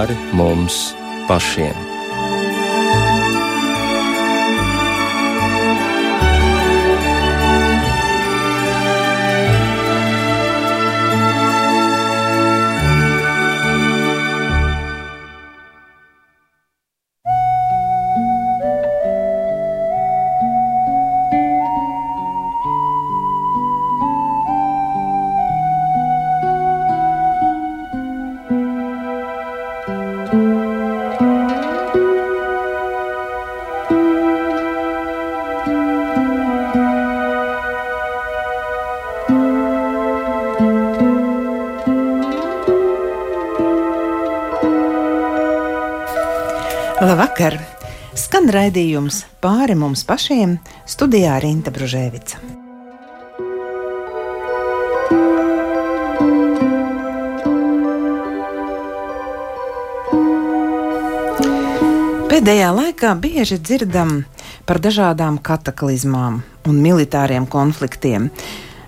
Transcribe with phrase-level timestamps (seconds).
[0.00, 0.94] pāri mums
[1.28, 1.89] pašiem.
[48.70, 52.38] Raidījums pāri mums pašiem studijā Rīta Bružēvica.
[62.30, 64.24] Pēdējā laikā bieži dzirdam
[64.66, 68.30] par dažādām kataklizmām un militāriem konfliktiem.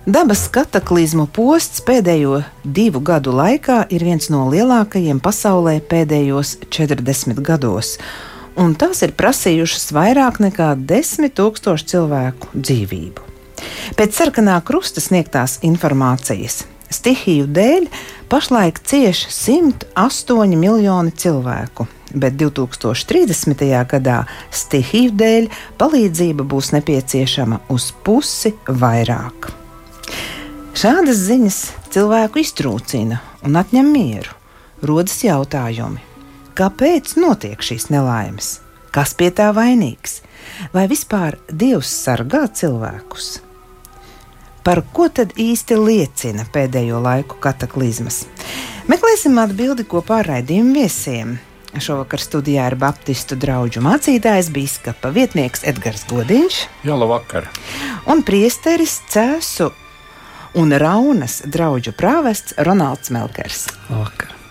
[0.06, 7.98] Dabas kataklizmu posts pēdējo divu gadu laikā ir viens no lielākajiem pasaulē pēdējos 40 gados,
[8.56, 13.28] un tās ir prasījušas vairāk nekā 10 000 cilvēku dzīvību.
[13.96, 17.88] Pēc sarkanā krusta sniegtās informācijas stihiju dēļ
[18.30, 23.64] pašlaik cieš 108 miljoni cilvēku, bet 2030.
[23.88, 25.48] gadā stihiju dēļ
[25.80, 29.50] palīdzība būs nepieciešama uz pusi vairāk.
[30.72, 31.58] Šādas ziņas
[31.92, 34.38] cilvēku iztrūcina un atņem mieru.
[34.82, 36.00] Rodas jautājumi,
[36.58, 38.58] kāpēc notiek šīs nelaimes,
[38.94, 40.20] kas pie tā vainīgs,
[40.74, 43.38] vai vispār Dievs sargā cilvēkus?
[44.62, 48.22] Par ko tad īsti liecina pēdējo laiku kataklizmas?
[48.90, 51.38] Meklēsim atbildi kopā ar raidījumu viesiem.
[51.72, 56.58] Šovakar studijā ir Baptistu draugu mācītājs, biskupa vietnieks Edgars Godiņš.
[56.84, 57.48] Jā, labvakar!
[58.12, 59.70] Un priesteris Cēsu
[60.54, 63.66] un Raunas draugu prāvests Ronalds Melkers.
[63.88, 64.41] Vakar.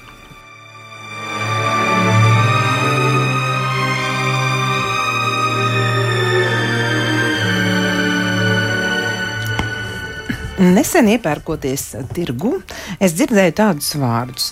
[10.62, 11.84] Nesen iepērkoties
[12.14, 12.60] tirgu,
[13.02, 14.52] es dzirdēju tādus vārdus.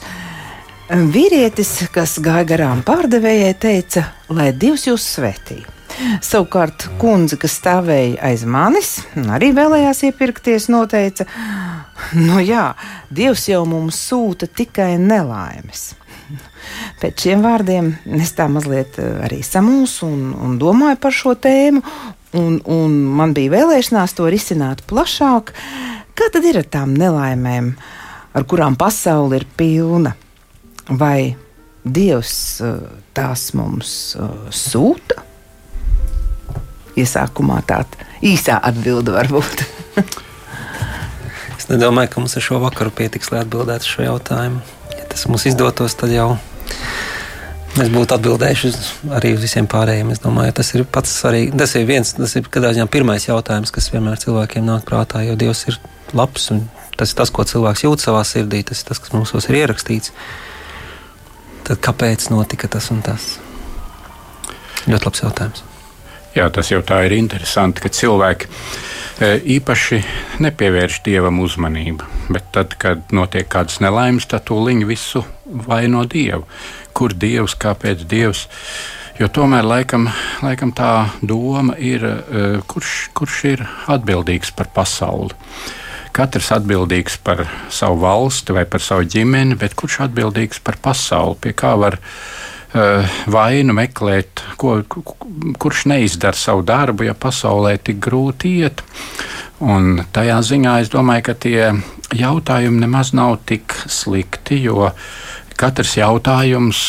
[0.89, 5.59] Vīrietis, kas gāja garām pārdevējai, teica, lai Dievs jūs svētī.
[6.25, 8.95] Savukārt, kundze, kas stāvēja aiz manis,
[9.29, 11.27] arī vēlējās iepirkties, noteica,
[12.17, 12.71] nu jā,
[13.13, 15.91] Dievs jau mums sūta tikai nelaimes.
[16.99, 21.81] Pēc šiem vārdiem es tā mazliet eh, arī samulsu un, un domāju par šo tēmu,
[22.37, 25.53] un, un man bija vēlēšanās to risināt plašāk.
[26.17, 27.71] Kā tad ir ar tām nelaimēm,
[28.35, 30.15] ar kurām pasaule ir pilna?
[30.89, 31.35] Vai
[31.85, 32.35] Dievs
[32.65, 32.77] eh,
[33.15, 35.23] tās mums eh, sūta?
[36.99, 39.63] iesākumā tāda īsā atbilde varbūt.
[41.57, 44.61] es nedomāju, ka mums ar šo vakaru pietiks, lai atbildētu šo jautājumu.
[44.97, 46.33] Ja tas mums izdotos, tad jau
[47.77, 48.71] mēs būtu atbildējuši
[49.17, 50.11] arī uz visiem pārējiem.
[50.13, 51.59] Es domāju, tas ir pats svarīgākais.
[51.61, 55.37] Tas ir viens, tas ir kādā ziņā pirmais jautājums, kas vienmēr cilvēkiem nāk prātā, jo
[55.39, 55.79] Dievs ir
[56.17, 56.65] labs un
[56.99, 60.13] tas ir tas, ko cilvēks jūt savā sirdī, tas ir tas, kas mums ir ierakstīts.
[61.69, 63.35] Tad kāpēc notika tas un tas?
[64.89, 65.65] Ļoti labs jautājums.
[66.35, 70.01] Jā, tas jau tā ir interesanti, ka cilvēki e, īpaši
[70.45, 72.05] nepievērš dievam uzmanību.
[72.29, 76.45] Bet tad, kad notiek kādas nelaimes, tad tūlīt visu vaino dievu.
[76.99, 78.47] Kur dievs, kāpēc dievs?
[79.19, 80.07] Jo tomēr laikam,
[80.43, 85.35] laikam tā doma ir, e, kurš, kurš ir atbildīgs par pasauli.
[86.15, 91.55] Katrs atbildīgs par savu valsti vai par savu ģimeni, bet kurš atbildīgs par pasauli, pie
[91.55, 91.99] kā var
[92.69, 94.75] Eh, vainu meklēt, ko,
[95.57, 98.83] kurš neizdara savu darbu, ja pasaulē tik grūti iet.
[99.65, 101.71] Un tajā ziņā es domāju, ka tie
[102.13, 104.91] jautājumi nemaz nav tik slikti, jo
[105.59, 106.81] katrs jautājums,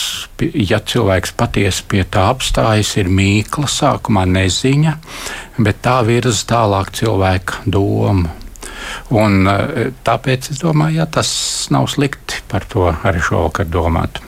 [0.54, 4.96] ja cilvēks patiesi pie tā apstājas, ir mīkla, sākumā neziņa,
[5.58, 8.30] bet tā virza tālāk cilvēka domu.
[9.10, 11.32] Un, eh, tāpēc es domāju, ka tas
[11.70, 14.22] nav slikti par to arī šovakar domāt.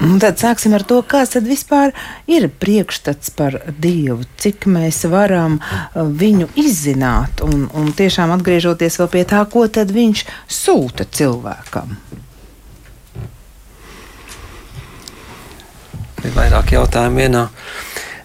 [0.00, 1.92] Un tad sāksim ar to, kāds tad vispār
[2.30, 9.10] ir priekšstats par Dievu, cik mēs varam uh, viņu izzināt, un, un tiešām atgriežoties vēl
[9.12, 11.92] pie tā, ko tad viņš sūta cilvēkam.
[16.20, 17.46] Ir vairāk jautājumu vienā.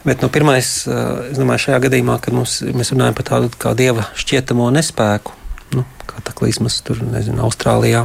[0.06, 3.72] Bet nu, pirmais, uh, es domāju, šajā gadījumā, kad mums, mēs runājam par tādu kā
[3.78, 5.34] dieva šķietamo nespēku,
[5.74, 8.04] nu, kā tā klīsmas tur, nezinu, Austrālijā,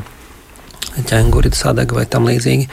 [1.10, 2.68] ķēnguri sadega vai tam līdzīgi.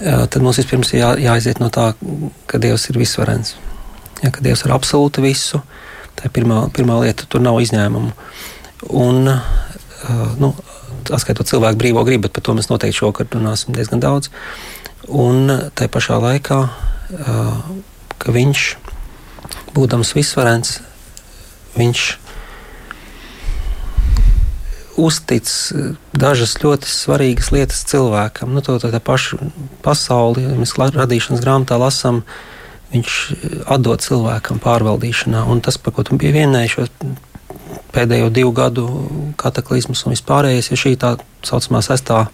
[0.00, 1.92] tad mums vispirms ir jā, jāiziet no tā,
[2.50, 3.54] ka Dievs ir visvarens.
[4.22, 5.60] Ja, ka Dievs ir absolūti visu.
[6.14, 8.12] Tā ir pirmā, pirmā lieta, tur nav izņēmumu.
[8.90, 9.30] Un,
[10.40, 10.50] nu,
[11.12, 14.30] atskaitot cilvēku brīvo gribu, bet par to mēs noteikti šovakar runāsim diezgan daudz.
[15.08, 16.58] Un tā pašā laikā,
[18.18, 18.60] ka viņš,
[19.76, 20.78] būdams visvarens,
[21.76, 22.04] viņš
[25.00, 25.50] uztic
[26.14, 28.54] dažas ļoti svarīgas lietas cilvēkam.
[28.54, 29.40] Nu, to tā pašu
[29.84, 32.22] pasauli, mēs radīšanas grāmatā lasām,
[32.94, 33.18] viņš
[33.66, 35.44] atdod cilvēkam pārvaldīšanā.
[35.50, 36.88] Un tas, par ko tu biji vienēji šo
[37.94, 38.86] pēdējo divu gadu
[39.38, 41.16] kataklizmus un vispārējais, ir šī tā
[41.46, 42.26] saucamā sestā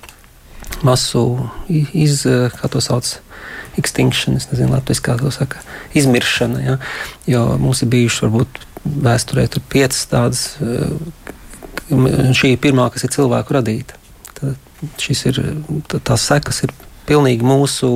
[0.87, 1.25] masu
[1.69, 2.23] iz,
[2.57, 3.13] kā to sauc,
[3.81, 5.63] extinction, es nezinu, latvijas, kā to saka,
[5.97, 6.77] izmiršana, ja?
[7.31, 8.61] jo mums ir bijuši varbūt
[9.05, 10.45] vēsturē tur piecas tādas
[11.91, 13.99] šī ir pirmā, kas ir cilvēku radīta.
[14.39, 15.41] Tad šis ir
[16.07, 16.75] tās sekas, ir
[17.09, 17.91] pilnīgi mūsu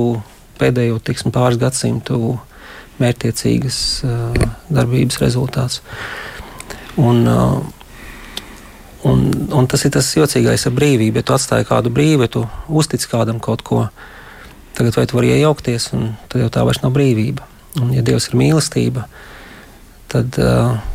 [0.59, 2.37] pēdējo tiksim, pāris gadsimtu
[2.99, 4.35] mērķiecīgas uh,
[4.71, 5.81] darbības rezultāts.
[7.01, 7.57] Un, uh,
[9.05, 9.25] un,
[9.55, 11.21] un tas ir tas jocīgais ar brīvību.
[11.21, 13.85] Ja tu atstāji kādu brīvu, ja tu uztici kādam kaut ko,
[14.77, 17.45] tagad vai tu vari iejaukties, un tad jau tā vairs nav brīvība.
[17.81, 19.05] Un, ja Dievs ir mīlestība,
[20.11, 20.37] tad,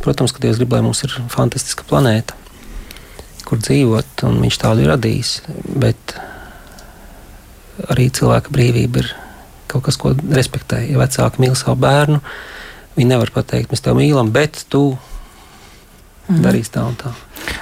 [0.01, 2.41] protams, ka Dievs grib, lai mums ir fantastiska planēta
[3.51, 5.31] kur dzīvot, un viņš tādu ir radījis.
[5.83, 6.15] Bet
[7.91, 9.09] arī cilvēka brīvība ir
[9.71, 10.79] kaut kas, ko respektē.
[10.87, 12.21] Ja vecāki mīl savu bērnu,
[12.95, 14.93] viņi nevar pateikt, mēs tevi mīlam, bet tu
[16.31, 16.45] mm.
[16.45, 17.13] darīsi tā un tā.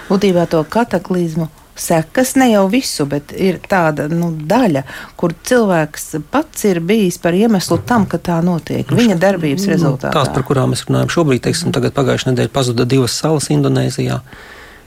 [0.10, 1.50] Būtībā to kataklizmu
[1.80, 4.84] sekas ne jau visu, bet ir tāda nu, daļa,
[5.20, 8.90] kur cilvēks pats ir bijis par iemeslu tam, ka tā notiek.
[8.92, 10.14] Nu, Viņa darbības nu, rezultātā.
[10.16, 14.20] Tās, par kurām mēs runājam šobrīd, teiksim, tagad pagājušajā nedēļā pazuda divas salas Indonēzijā.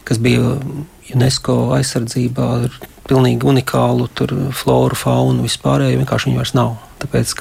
[0.04, 0.56] Kas bija
[1.14, 4.08] UNESCO aizsardzībā ar pilnīgi unikālu
[4.56, 6.00] floru, faunu, vispārēju.
[6.02, 6.76] Vienkārši viņi vairs nav.
[7.02, 7.34] Tāpēc,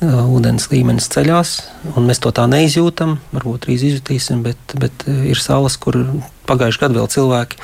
[0.00, 1.50] ūdens līmenis ceļās,
[1.92, 3.18] un mēs to tā neizjūtam.
[3.34, 5.98] Varbūt drīz izjutīsim, bet, bet ir salas, kur
[6.48, 7.60] pagājušajā gadā vēl cilvēki,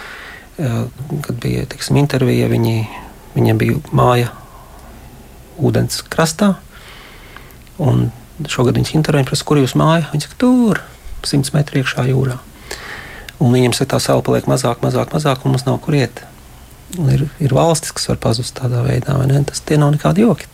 [0.56, 2.76] kad bija tiksim, intervija, viņi,
[3.36, 4.34] viņiem bija māja
[5.56, 6.54] ūdens krastā.
[7.80, 8.10] Un
[8.48, 10.10] šogad viņas intervija prasa, kur jūs māja?
[10.12, 10.82] Viņi saka, tur,
[11.24, 12.38] 100 metru iekšā jūrā.
[13.40, 16.24] Un viņiem saka, tā sala paliek mazāk, mazāk, mazāk, un mums nav kur iet.
[16.94, 19.40] Ir, ir valstis, kas var pazust tādā veidā, vai ne?
[19.44, 20.46] Tas nav nekādi joki.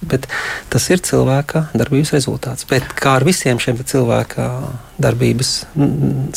[0.73, 2.65] Tas ir cilvēka darbības rezultāts.
[2.71, 4.47] Bet kā ar visiem šiem cilvēka
[5.03, 5.51] darbības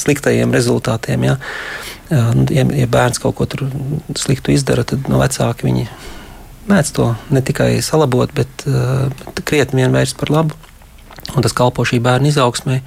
[0.02, 1.38] sliktajiem rezultātiem, ja,
[2.12, 3.48] ja, ja bērns kaut ko
[4.20, 5.88] sliktu izdara, tad no vecāki viņi
[6.70, 10.58] mēdz to ne tikai salabot, bet, bet krietni vien vērst par labu.
[11.34, 12.82] Un tas kalpo šī bērna izaugsmē.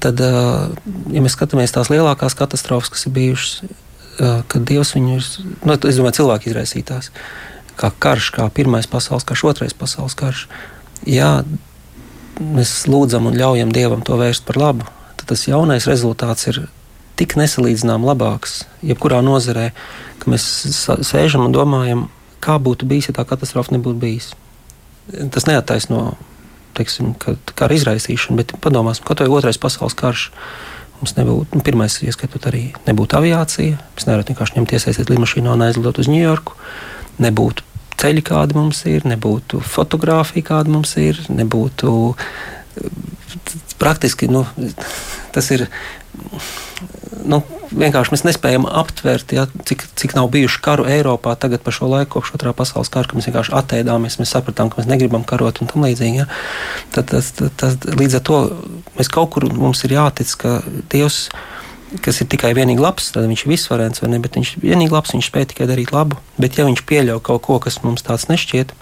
[0.00, 3.68] Tad, ja mēs skatāmies tās lielākās katastrofas, kas ir bijušas,
[4.18, 5.28] kad Dievs viņu ir,
[5.64, 7.12] nu, es domāju, cilvēku izraisītās,
[7.78, 10.46] kā karš, kā pirmais pasaules karš, otrais pasaules karš,
[11.06, 11.42] ja
[12.38, 14.88] mēs lūdzam un ļaujam Dievam to vērst par labu,
[15.18, 16.66] tad tas jaunais rezultāts ir
[17.18, 19.72] tik nesalīdzinām labāks, jebkurā nozarē,
[20.22, 20.44] ka mēs
[21.06, 22.06] sēžam un domājam,
[22.42, 24.32] kā būtu bijis, ja tā katastrofa nebūtu bijis.
[25.34, 26.12] Tas neattaisno
[26.78, 27.14] teiksim,
[27.58, 30.28] kara izraisīšanu, bet padomāsim, kaut vai otrais pasaules karš.
[30.98, 33.78] Mums nebūtu, nu, pirmais, ieskatot arī, nebūtu aviācija.
[33.94, 36.56] Mēs nevaram vienkārši ņemt iesaistīt lidmašīnā un aizlidot uz Ņujorku.
[37.22, 37.66] Nebūtu
[37.98, 41.92] ceļi, kādi mums ir, nebūtu fotografija, kāda mums ir, nebūtu
[43.78, 44.44] praktiski nu,
[45.34, 45.68] tas ir
[47.28, 47.40] nu,
[47.74, 52.16] vienkārši mēs nespējam aptvert, ja, cik, cik nav bijuši karu Eiropā tagad par šo laiku,
[52.16, 55.70] kopš otrā pasaules kara, ka mēs vienkārši atteidāmies, mēs sapratām, ka mēs negribam karot un
[55.70, 56.22] tam līdzīgi.
[56.22, 56.28] Ja.
[56.94, 58.40] Tad, tas, tas, līdz ar to
[58.98, 60.58] mēs kaut kur mums ir jātic, ka
[60.92, 61.26] Dievs,
[62.04, 64.94] kas ir tikai vienīgi labs, tad viņš ir visvarens, vai ne, bet viņš ir vienīgi
[64.94, 66.18] labs, viņš spēj tikai darīt labu.
[66.40, 68.74] Bet ja viņš pieļauj kaut ko, kas mums tāds nešķiet,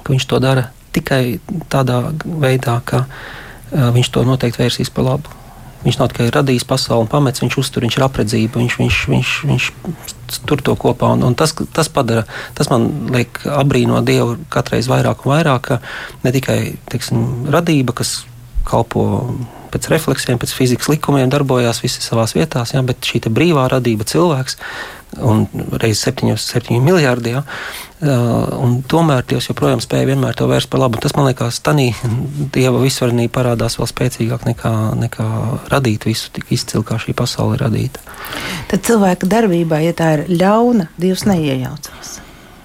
[0.00, 1.40] ka viņš to dara tikai
[1.72, 5.40] tādā veidā, ka uh, viņš to noteikti vērsīs par labu.
[5.84, 9.32] Viņš nav tikai radījis pasauli un pamets, viņš uztur, viņš ir apredzība, viņš, viņš, viņš,
[9.50, 9.66] viņš
[10.48, 11.12] tur to kopā.
[11.16, 12.24] Un, un tas, tas, padara,
[12.56, 16.58] tas man liek apbrīnot Dievu katreiz vairāk un vairāk, ka ne tikai
[16.92, 18.22] teiksim, radība, kas
[18.64, 19.04] kalpo
[19.74, 24.56] pēc refleksiem, pēc fizikas likumiem, darbojās visi savā vietā, ja, bet šī brīvā radība, cilvēks,
[25.22, 25.44] un
[25.80, 27.34] reizes 7, 7 miljardi.
[27.34, 27.42] Ja,
[28.60, 31.00] un tomēr Dievs joprojām spēja vienmēr to vērst par labu.
[31.02, 31.74] Tas man liekas, tā
[32.54, 35.28] Dieva visvarenība parādās vēl spēcīgāk nekā, nekā
[35.72, 38.02] radīt visu tik izcili, kā šī pasaule ir radīta.
[38.70, 42.18] Tad cilvēka darbībā, ja tā ir ļauna, Dievs neiejaucas.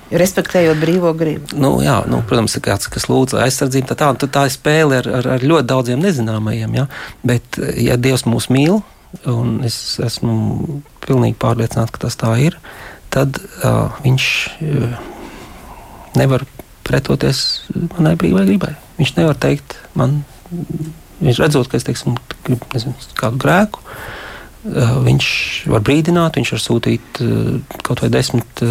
[0.09, 1.53] Respektējot brīvo gribu.
[1.53, 3.93] Nu, jā, nu, protams, ir kāds, kas lūdz aizsardzību.
[3.93, 6.79] Tā, tā, tā ir spēle ar, ar, ar ļoti daudziem nezināmajiem.
[6.79, 6.87] Ja?
[7.21, 8.79] Bet, ja Dievs mūs mīl,
[9.29, 12.57] un es esmu pilnīgi pārliecināts, ka tas tā ir,
[13.13, 14.25] tad uh, viņš
[14.61, 14.97] uh,
[16.19, 16.45] nevar
[16.89, 17.43] pretoties
[17.95, 18.73] manai brīvai gribai.
[18.99, 20.23] Viņš nevar teikt man,
[21.21, 23.83] viņš redzot, ka es teiksim, gribu nezinu, kādu grēku.
[25.05, 25.27] Viņš
[25.71, 27.21] var brīdināt, viņš var sūtīt
[27.85, 28.63] kaut vai desmit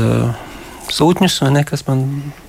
[0.93, 2.03] sūtņus, vai ne, kas man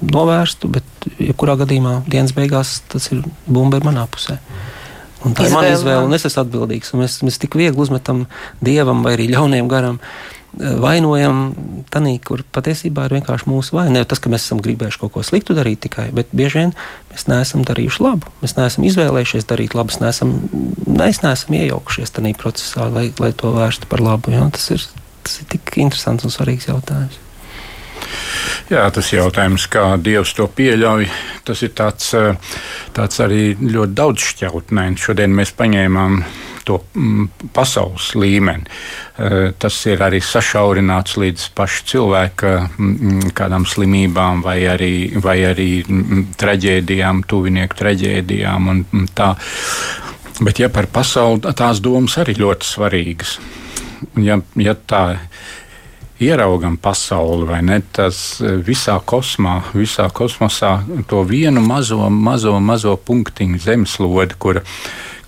[0.03, 4.39] novērstu, bet jebkurā gadījumā dienas beigās tas ir bumba ir manā pusē.
[5.27, 6.93] Un tā izvēle, ir mana izvēle, un es esmu atbildīgs.
[6.95, 8.25] Mēs, mēs tik viegli uzmetam
[8.63, 11.53] dievam vai arī ļauniem garam uh, vainojam
[11.93, 13.99] tanī, kur patiesībā ir vienkārši mūsu vaina.
[13.99, 16.73] Ne tas, ka mēs esam gribējuši kaut ko sliktu darīt tikai, bet bieži vien
[17.11, 18.33] mēs neesam darījuši labu.
[18.41, 20.35] Mēs neesam izvēlējušies darīt labu, mēs neesam,
[20.89, 24.33] mēs neesam iejaukušies tajā procesā, lai, lai to vērstu par labu.
[24.33, 24.49] Ja?
[24.55, 24.85] Tas, ir,
[25.27, 27.21] tas ir tik interesants un svarīgs jautājums.
[28.69, 31.09] Jā, tas jautājums, kā Dievs to pieļauj,
[31.47, 32.11] tas ir tāds,
[32.95, 35.09] tāds arī ļoti daudzšķautnēns.
[35.09, 36.21] Šodien mēs paņēmām
[36.69, 38.67] to mm, pasaules līmeni.
[39.17, 45.69] Eh, tas ir arī sašaurināts līdz pašu cilvēka mm, kādām slimībām vai arī, vai arī
[45.81, 49.33] mm, traģēdijām, tuvinieku traģēdijām un tā.
[50.39, 53.39] Bet ja par pasauli tās domas arī ļoti svarīgas.
[54.23, 55.03] Ja, ja tā
[56.19, 57.81] ieraugam pasauli, vai ne?
[57.95, 64.63] Tas visā kosmā, visā kosmosā, to vienu mazo, mazo, mazo punktiņu zemeslodi, kur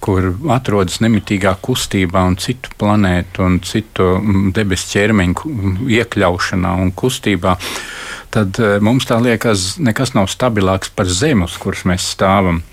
[0.01, 7.55] kur atrodas nemitīgā kustībā un citu planētu un citu mm, debesu ķermeņu iekļaušanā un kustībā,
[8.33, 12.63] tad e, mums tā liekas, nekas nav stabilāks par zemi, uz kuras mēs stāvam.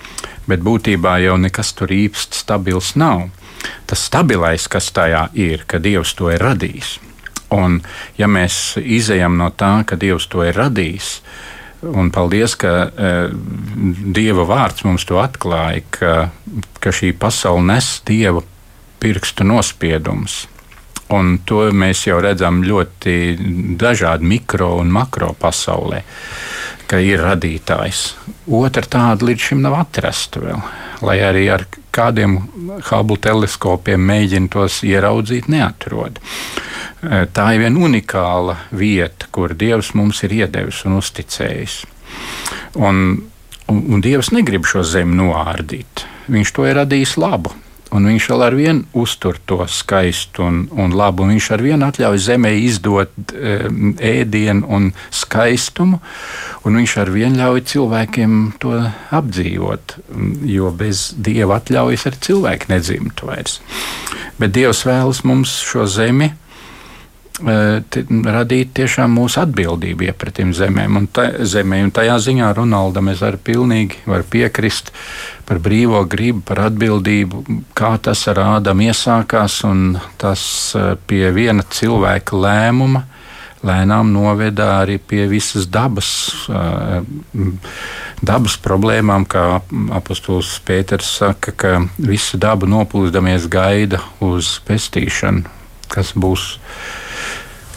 [0.48, 3.26] Bet būtībā jau nekas tur īsti stabils nav.
[3.90, 6.96] Tas stabilais, kas tajā ir, ka Dievs to ir radījis.
[7.54, 7.78] Un,
[8.18, 11.14] ja mēs izējām no tā, ka Dievs to ir radījis,
[11.78, 13.30] Un paldies, ka uh,
[14.14, 16.14] Dieva vārds mums to atklāja, ka,
[16.82, 18.42] ka šī pasaule nes Dieva
[18.98, 20.48] pirkstu nospiedumus.
[21.14, 23.14] Un to mēs jau redzam ļoti
[23.80, 26.02] dažādi mikro un makro pasaulē,
[26.90, 28.02] ka ir radītājs.
[28.58, 30.60] Otra tāda līdz šim nav atrasta vēl,
[31.06, 31.64] lai arī ar
[31.94, 32.40] kādiem
[32.90, 36.18] Hubble teleskopiem mēģina tos ieraudzīt, neatrod.
[36.18, 36.67] Eh,
[37.02, 41.80] tā ir viena unikāla vieta, kur Dievs mums ir iedevis un uzticējis.
[42.78, 43.04] Un,
[43.70, 46.06] un, un Dievs negrib šo zemi noārdīt.
[46.28, 47.54] Viņš to ir radījis labu.
[47.88, 51.24] Un viņš vēl ar vienu uztur to skaistu un, un labu.
[51.24, 53.54] Un viņš ar vienu atļauj zemē izdot e,
[54.10, 56.00] ēdienu un skaistumu,
[56.68, 58.74] un viņš ar vienu ļauj cilvēkiem to
[59.16, 59.96] apdzīvot.
[60.50, 63.56] Jo bez dieva atļaujas arī cilvēki nedzimtu vairs.
[64.38, 66.28] Bet Dievs vēlas mums šo zemi
[67.38, 71.82] radīt tiešām mūsu atbildību iepratim zemēm un, ta, zemē.
[71.86, 74.90] un tajā ziņā Ronaldam es varu pilnīgi var piekrist
[75.48, 77.44] par brīvo gribu, par atbildību,
[77.78, 80.42] kā tas ar Ādamu iesākās un tas
[81.06, 83.06] pie viena cilvēka lēmuma
[83.66, 86.10] lēnām noveda arī pie visas dabas,
[88.22, 89.60] dabas problēmām, kā
[89.98, 95.46] apustulis Pēters saka, ka visa daba nopūstamies gaida uz pestīšanu,
[95.90, 96.52] kas būs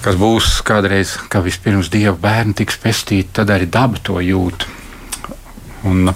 [0.01, 4.65] kas būs kādreiz, ka vispirms dieva bērni tiks pestīti, tad arī daba to jūt.
[5.89, 6.11] Un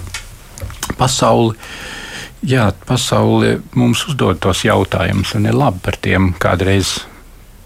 [0.98, 1.56] pasauli,
[2.46, 6.98] jā, pasauli mums uzdod tos jautājumus, un ir labi par tiem kādreiz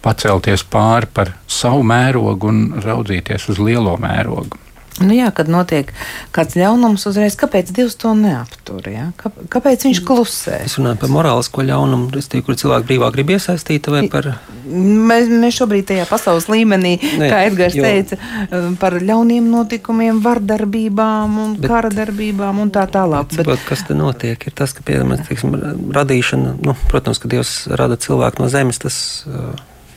[0.00, 4.58] pacelties pāri par savu mērogu un raudzīties uz lielo mērogu.
[5.00, 5.92] Nu jā, kad notiek
[6.34, 8.84] kāds ļaunums, uzreiz kāpēc Dievs to neaptur?
[8.90, 9.06] Ja?
[9.16, 10.58] Kāpēc viņš klusē?
[10.66, 12.10] Es runāju par morālisko ļaunumu,
[12.44, 14.34] kur cilvēki brīvā grib iesaistīt, vai par.
[14.70, 17.84] Mēs, mēs šobrīd tajā pasaules līmenī, ne, kā Edgars jo...
[17.86, 23.34] teica, um, par ļauniem notikumiem, vardarbībām bet, kara darbībām un tā tālāk.
[23.36, 24.46] Bet, bet, kas te notiek?
[24.46, 25.58] Ir tas, ka, piemēram, teiksim,
[25.96, 28.80] radīšana, nu, protams, ka Dievs rada cilvēku no zemes.
[28.82, 29.50] Tas, uh,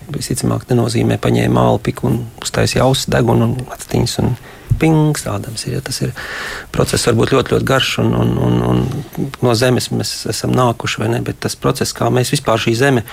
[0.04, 4.18] Visticamāk, nenozīmē paņēma mālu un uztaisīja ausis, degunu un atstiņas.
[4.20, 4.34] Un
[4.80, 5.78] pings, tādams ir.
[5.78, 6.12] Ja, tas ir
[6.74, 11.12] process, varbūt ļoti, ļoti garš, un, un, un, un no zemes mēs esam nākuši, vai
[11.14, 11.22] ne?
[11.26, 13.06] Bet tas process, kā mēs vispār šī zeme,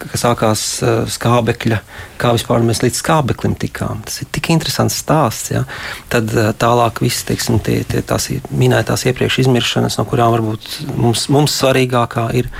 [0.00, 1.78] kas sākās uh, skābekļa,
[2.20, 4.02] kā vispār mēs līdz skābeklim tikām.
[4.06, 5.52] Tas ir tik interesants stāsts.
[5.54, 5.64] Ja?
[6.12, 11.28] Tad uh, tālāk viss, teiksim, tie, tie tās minētās iepriekš izmiršanas, no kurām varbūt mums,
[11.32, 12.50] mums svarīgākā ir,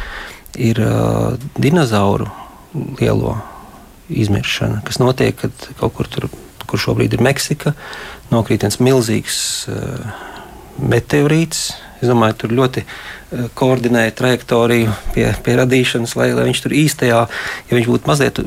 [0.55, 2.31] ir uh, dinozauru
[3.00, 3.38] lielo
[4.11, 6.29] izmiršana, kas notiek, kad kaut kur tur,
[6.69, 7.75] kur šobrīd ir Meksika,
[8.33, 9.38] nokrīt viens milzīgs
[9.73, 10.14] uh,
[10.81, 11.69] meteorīts.
[12.04, 17.20] Es domāju, tur ļoti uh, koordinēja trajektoriju pie, pie radīšanas, lai, lai viņš tur īstajā,
[17.70, 18.42] ja viņš būtu mazliet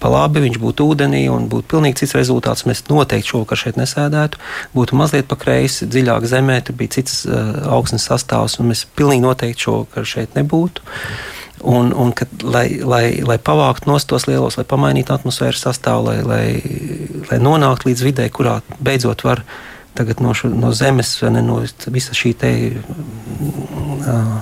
[0.00, 2.66] pa labi, viņš būtu ūdenī un būtu pilnīgi cits rezultāts.
[2.68, 4.40] Mēs noteikti šovakar šeit nesēdētu.
[4.76, 9.24] Būtu mazliet pa kreisi, dziļāk zemē, tur bija cits uh, augsnes sastāvs, un mēs pilnīgi
[9.24, 10.84] noteikti šovakar šeit nebūtu.
[11.66, 16.18] Un, un kad, lai, lai, lai pavāktu nost tos lielos, lai pamainītu atmosfēras sastāvu, lai,
[16.26, 19.42] lai, lai nonāktu līdz vidē, kurā beidzot var
[19.96, 21.60] tagad no, šo, no zemes, ne, no
[21.92, 22.52] visa šī te.
[24.06, 24.36] Uh,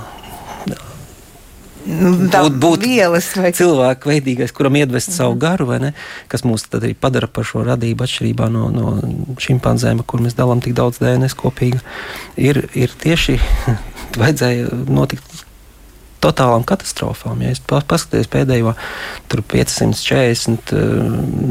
[1.85, 5.17] būt, būt vielas vai cilvēku veidīgais, kuram iedvest mm.
[5.19, 5.93] savu garu, ne,
[6.33, 8.95] kas mūs arī padara par šo radību atšķirībā no, no
[9.43, 11.83] šimpanzēm, kur mēs dalām tik daudz DNS kopīgi,
[12.41, 13.39] ir, ir tieši
[14.21, 15.45] vajadzēja notikt
[16.25, 17.43] totālām katastrofām.
[17.45, 18.75] Ja es paskatos pēdējo
[19.29, 20.83] 540 uh,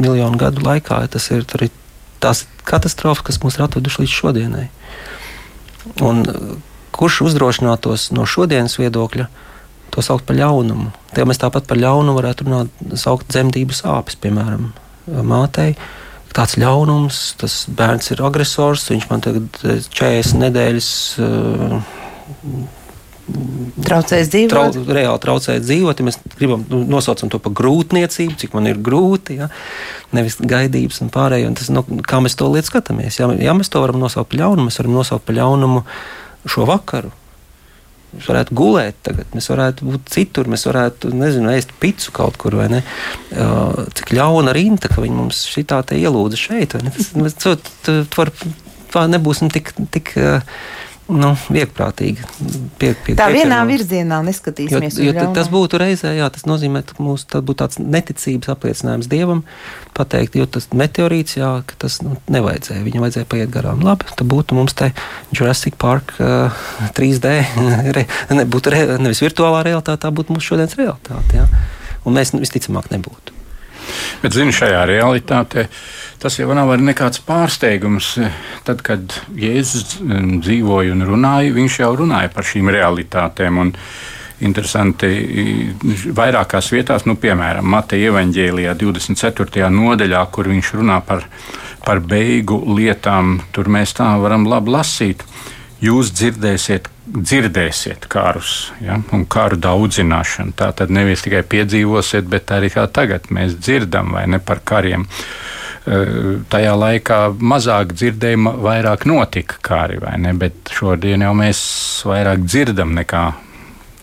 [0.01, 1.45] miljonu gadu laikā, tas ir
[2.23, 4.67] tās katastrofas, kas mūs ir atvedušas līdz šodienai.
[6.03, 6.23] Un,
[6.93, 9.27] kurš uzdrošinātos no šodienas viedokļa
[9.93, 10.91] to saukt par ļaunumu.
[11.13, 14.71] Tie mēs tāpat par ļaunumu varētu runāt, saukt dzemdību sāpes, piemēram,
[15.27, 15.75] mātei.
[16.33, 20.87] Tāds ļaunums, tas bērns ir agresors, viņš man tagad 40 nedēļas.
[21.21, 21.83] Uh,
[23.83, 24.51] Traucēs dzīvot.
[24.51, 26.01] Trau, reāli traucēt dzīvot.
[26.01, 29.49] Ja mēs gribam nu, nosaucam to par grūtniecību, cik man ir grūti, ja?
[30.15, 31.49] nevis gaidības un pārējo.
[31.51, 33.21] Un tas, nu, kā mēs to lietu skatāmies?
[33.21, 35.85] Ja, ja mēs to varam nosaukt par ļaunumu, mēs varam nosaukt par ļaunumu
[36.51, 37.13] šo vakaru
[38.13, 42.59] Mēs varētu gulēt, tagad mēs varētu būt citur, mēs varētu, nezinu, ēst picu kaut kur,
[42.59, 42.81] vai ne?
[43.97, 46.93] Cik ļauna rinda, ka viņi mums šitā te ielūdza šeit, vai ne?
[46.93, 48.31] Tas, tu, tu, tu var,
[49.09, 49.73] nebūsim tik.
[49.93, 50.45] tik uh,
[51.11, 52.23] nu, viegprātīgi.
[52.79, 53.67] Pie, pie tā vienā no...
[53.69, 54.97] virzienā neskatīsimies.
[55.03, 59.43] Jo, jo tas būtu reizē, jā, tas nozīmē, ka mums būtu tāds neticības apliecinājums dievam,
[59.97, 63.83] pateikt, jo tas meteorīts, jā, ka tas nu, nevajadzēja, viņam vajadzēja paiet garām.
[63.83, 64.93] Labi, tad būtu mums te
[65.35, 66.65] Jurassic Park uh,
[66.97, 67.35] 3D,
[67.99, 71.41] re, ne, būtu re, nevis virtuālā realitāte, tā būtu mūsu šodienas realitāte.
[71.41, 71.47] Jā.
[72.07, 73.42] Un mēs visticamāk nebūtu.
[74.23, 75.65] Bet, zini, šajā realitātē
[76.23, 78.13] tas jau nav nekāds pārsteigums.
[78.63, 83.63] Tad, kad Jēzus mm, dzīvoja un runāja, viņš jau runāja par šīm realitātēm.
[83.65, 83.77] Un,
[84.43, 85.07] Interesanti,
[86.17, 89.69] vairākās vietās, nu, piemēram, Mateja evanģēlijā 24.
[89.71, 91.23] nodaļā, kur viņš runā par,
[91.85, 95.23] par beigu lietām, tur mēs tā varam labi lasīt.
[95.83, 100.55] Jūs dzirdēsiet, dzirdēsiet karus ja, un karu daudzināšanu.
[100.55, 105.07] Tā tad nevis tikai piedzīvosiet, bet arī kā tagad mēs dzirdam vai ne par kariem.
[105.83, 110.31] Tajā laikā mazāk dzirdējuma, vairāk notika kari, vai ne?
[110.39, 111.59] Bet šodien jau mēs
[112.07, 113.23] vairāk dzirdam nekā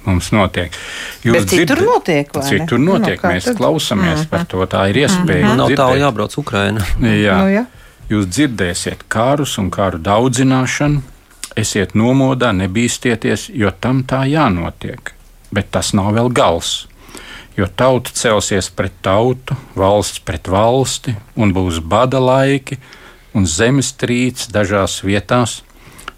[0.05, 0.77] mums notiek.
[1.25, 1.87] Jūs Bet citur dzird...
[1.89, 2.89] notiek, vai citur ne?
[2.91, 3.23] notiek.
[3.23, 3.57] Nu, mēs tad?
[3.57, 4.31] klausamies mm -hmm.
[4.31, 4.67] par to.
[4.67, 5.47] Tā ir iespēja.
[5.47, 5.57] Mm -hmm.
[5.57, 6.85] Nav tālu jābrauc Ukraina.
[7.01, 7.39] Jā.
[7.41, 7.65] Nu, ja.
[8.11, 11.01] Jūs dzirdēsiet kārus un kāru daudzināšanu,
[11.59, 15.13] Esiet nomodā, nebīsties, jo tam tā jānotiek.
[15.51, 16.87] Bet tas nav vēl gals.
[17.59, 22.79] Jo tauta celsies pret tautu, valsts pret valsti, un būs bada laiki
[23.35, 25.61] un zemestrīce dažās vietās,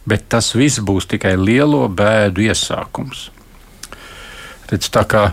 [0.08, 3.30] bet tas viss būs tikai lielo bēdu iesākums.
[4.70, 5.24] Redz, tā, kā,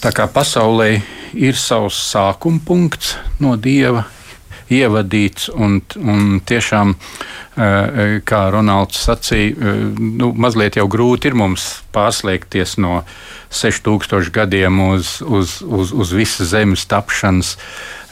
[0.00, 1.02] tā kā pasaulē
[1.36, 4.06] ir savs sākuma punkts no dieva,
[4.72, 6.96] ievadīts un, un tiešām
[7.52, 13.02] Eh, kā Ronalds sacīja, eh, nu, mazliet jau grūti ir mums pārslēgties no
[13.52, 17.58] 6000 gadiem uz, uz, uz, uz visas zemes tapšanas,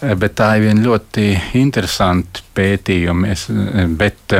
[0.02, 3.32] eh, bet tā ir viena ļoti interesanta pētījuma.
[3.96, 4.36] Bet,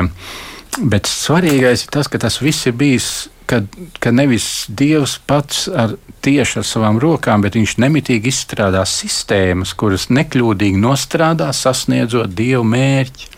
[0.85, 3.65] bet svarīgais ir tas, ka tas viss ir bijis ka,
[3.99, 10.07] ka nevis Dievs pats ar, tieši ar savām rokām, bet viņš nemitīgi izstrādā sistēmas, kuras
[10.15, 13.31] nekļūdīgi nostrādā, sasniedzot Dieva mērķi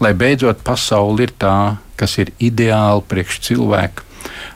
[0.00, 4.04] lai beidzot pasaule ir tā, kas ir ideāla priekš cilvēka,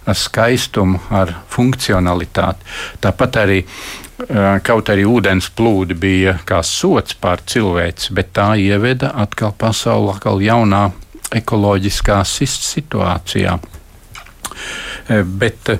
[0.08, 2.66] ar skaistumu, ar funkcionalitāti.
[3.00, 3.60] Tāpat arī
[4.66, 10.42] kaut arī ūdens plūdi bija kā sots pār cilvēci, bet tā ieveda atkal pasauli atkal
[10.44, 10.88] jaunā
[11.40, 13.56] ekoloģiskā situācijā.
[15.08, 15.72] Bet,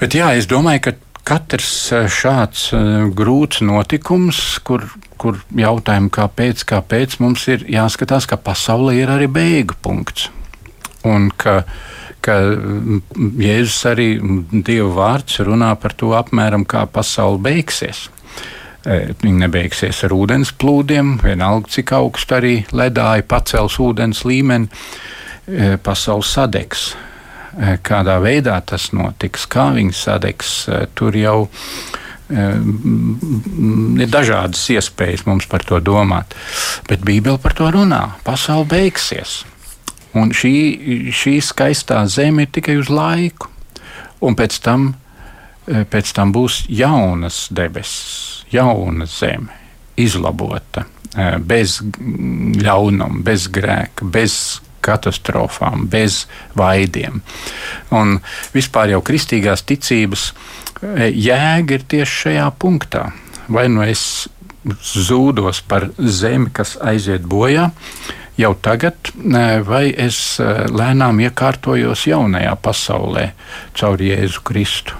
[0.00, 0.94] bet jā, es domāju, ka
[1.24, 1.72] katrs
[2.12, 2.68] šāds
[3.16, 4.84] grūts notikums, kur
[5.24, 10.28] kur jautājumu, kāpēc, kāpēc mums ir jāskatās, ka pasaulē ir arī beigu punkts.
[11.08, 11.62] Un ka,
[12.24, 12.36] ka
[13.40, 14.08] Jēzus arī
[14.64, 18.08] Dieva vārds runā par to apmēram, kā pasaule beigsies.
[18.84, 24.68] Viņi nebeigsies ar ūdens plūdiem, vienalga cik augstu arī ledāji pacels ūdens līmeni,
[25.48, 26.90] e, pasaule sadegs.
[27.54, 30.56] E, kādā veidā tas notiks, kā viņi sadegs,
[30.94, 32.02] tur jau ir
[32.34, 36.34] ir dažādas iespējas mums par to domāt.
[36.88, 38.16] Bet Bībele par to runā.
[38.24, 39.44] Pasaule beigsies.
[40.14, 43.50] Un šī, šī skaistā zeme ir tikai uz laiku.
[44.24, 44.94] Un pēc tam,
[45.66, 49.52] pēc tam būs jaunas debesis, jauna zeme,
[50.00, 50.86] izlabota,
[51.44, 56.24] bez ļaunuma, bez grēka, bez katastrofām, bez
[56.58, 57.22] vaidiem.
[57.94, 58.18] Un
[58.54, 60.30] vispār jau kristīgās ticības
[60.84, 63.08] jēga ir tieši šajā punktā.
[63.48, 64.28] Vai nu es
[64.64, 67.70] zūdos par zemi, kas aiziet bojā,
[68.40, 69.12] jau tagad,
[69.68, 73.28] vai es lēnām iekārtojos jaunajā pasaulē
[73.78, 74.96] caur Jēzu Kristu.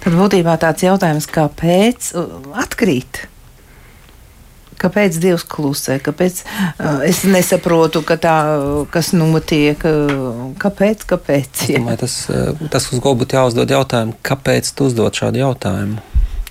[0.00, 2.12] Tad būtībā tāds jautājums, kāpēc
[2.60, 3.24] atkrīt?
[4.80, 5.98] Kāpēc Dievs klusē?
[6.04, 8.36] Kāpēc uh, es nesaprotu, ka tā,
[8.92, 9.82] kas notiek?
[9.84, 11.04] Uh, kāpēc?
[11.10, 11.80] kāpēc ja?
[11.82, 12.16] domāju, tas,
[12.72, 16.00] tas, uz ko būtu jāuzdod jautājumu, kāpēc tu uzdod šādu jautājumu?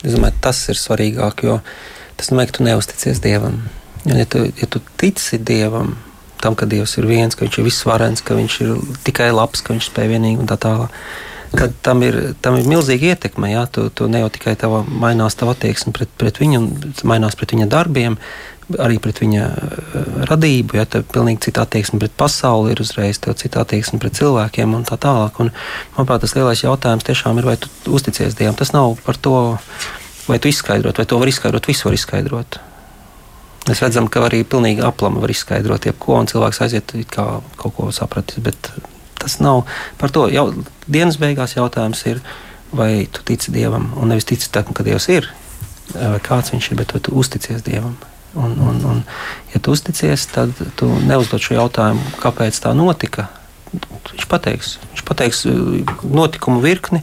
[0.04, 1.60] Es domāju, tas ir svarīgāk, jo
[2.20, 3.64] tas nozīmē, ka tu neusticies Dievam.
[4.08, 5.98] Ja tu, ja tu tici Dievam,
[6.40, 9.76] tam, ka Dievs ir viens, ka Viņš ir visvarens, ka Viņš ir tikai labs, ka
[9.76, 10.94] Viņš spēj vienīgi un tā tālāk
[11.56, 13.52] ka tam ir, tam ir milzīga ietekme.
[13.52, 16.62] Jā, tu, tu ne jau tikai tava, mainās tava attieksme pret, pret viņu,
[17.10, 18.18] mainās pret viņa darbiem,
[18.78, 20.78] arī pret viņa uh, radību.
[20.78, 24.86] Ja tev ir pilnīgi cita attieksme pret pasauli, ir uzreiz cita attieksme pret cilvēkiem un
[24.88, 25.42] tā tālāk.
[25.42, 25.54] Un,
[25.98, 28.58] manuprāt, tas lielais jautājums tiešām ir, vai tu uzticies Dievam.
[28.60, 29.36] Tas nav par to,
[30.30, 32.62] vai tu izskaidrot, vai to var izskaidrot, visu var izskaidrot.
[33.70, 37.26] Mēs redzam, ka arī pilnīgi aplama var izskaidrot, jebko, un cilvēks aiziet kā
[37.60, 38.42] kaut ko sapratis.
[38.42, 38.72] Bet
[39.20, 39.66] tas nav
[40.00, 40.28] par to.
[40.34, 40.50] Jau
[40.88, 42.22] dienas beigās jautājums ir,
[42.76, 45.30] vai tu tici Dievam, un nevis tici tam, ka Dievs ir,
[45.96, 47.98] vai kāds viņš ir, bet vai tu uzticies Dievam.
[48.38, 49.00] Un, un, un,
[49.54, 53.26] ja tu uzticies, tad tu neuzdod šo jautājumu, kāpēc tā notika.
[53.74, 57.02] Viņš pateiks, viņš pateiks uh, notikumu virkni,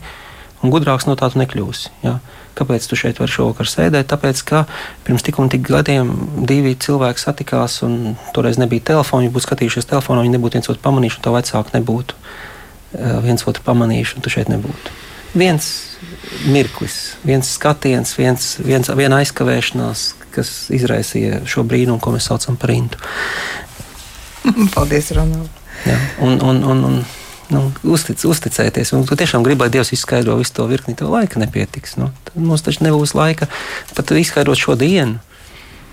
[0.63, 1.97] un gudrāks no tā tu nekļūsi.
[2.07, 2.21] Ja?
[2.57, 4.09] Kāpēc tu šeit vari šovakar sēdēt?
[4.11, 4.63] Tāpēc, ka
[5.05, 6.13] pirms tik un tik gadiem
[6.49, 9.27] divi cilvēki satikās, un toreiz nebija telefona.
[9.27, 13.45] Viņi būtu skatījušies telefonā, viņi nebūtu viens otru pamanījuši, un to vecāku nebūtu uh, viens
[13.45, 14.95] otru pamanījuši, un tu šeit nebūtu.
[15.37, 15.69] Viens
[16.49, 22.73] mirklis, viens skatiens, viens, viens, viena aizkavēšanās, kas izraisīja šo brīnumu, ko mēs saucam par
[22.73, 23.01] intu.
[24.75, 25.63] Paldies, Ronald!
[25.87, 27.01] Jā, un, un, un, un,
[27.53, 28.93] nu, uztic, uzticēties.
[28.97, 31.97] Un tu tiešām gribi, lai Dievs izskaidro visu to virkni, tev laika nepietiks.
[32.01, 33.51] Nu, mums taču nebūs laika
[33.97, 35.21] pat izskaidrot šo dienu.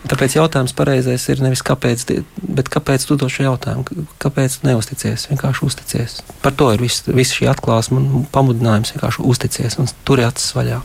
[0.03, 2.01] Tāpēc jautājums pareizais ir nevis kāpēc,
[2.43, 4.03] bet kāpēc tu to šo jautājumu?
[4.19, 5.29] Kāpēc neusticies?
[5.31, 6.17] Vienkārši uzticies.
[6.43, 10.51] Par to ir viss vis šī atklāsme un pamudinājums vienkārši uzticies un tur ir acis
[10.57, 10.81] vaļā.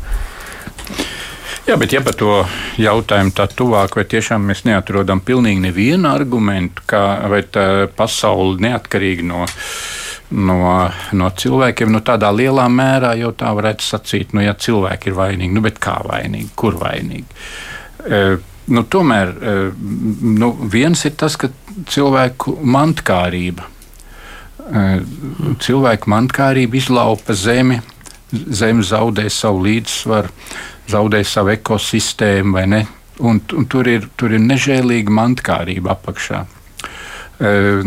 [1.69, 2.47] Jā, bet ja par to
[2.81, 7.43] jautājumu tā tuvāk, vai tiešām mēs neatrodam pilnīgi nevienu argumentu, kā vai
[7.99, 9.43] pasaule neatkarīgi no,
[10.31, 10.61] no,
[11.17, 15.55] no cilvēkiem, nu tādā lielā mērā jau tā varētu sacīt, nu ja cilvēki ir vainīgi,
[15.55, 17.43] nu bet kā vainīgi, kur vainīgi?
[18.09, 18.23] E,
[18.75, 19.57] nu, tomēr e,
[20.39, 21.51] nu, viens ir tas, ka
[21.89, 23.69] cilvēku mantkārība,
[24.69, 24.87] e,
[25.65, 27.81] cilvēku mantkārība izlaupa zemi,
[28.33, 30.35] zeme zaudē savu līdzsvaru
[30.89, 32.85] zaudē savu ekosistēmu, vai ne?
[33.19, 36.45] Un, un tur, ir, tur ir nežēlīga mantkārība apakšā.
[37.39, 37.85] Uh,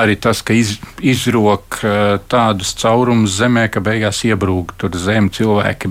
[0.00, 5.90] arī tas, ka iz, izrok uh, tādus caurumus zemē, ka beigās iebrūk tur zem, cilvēki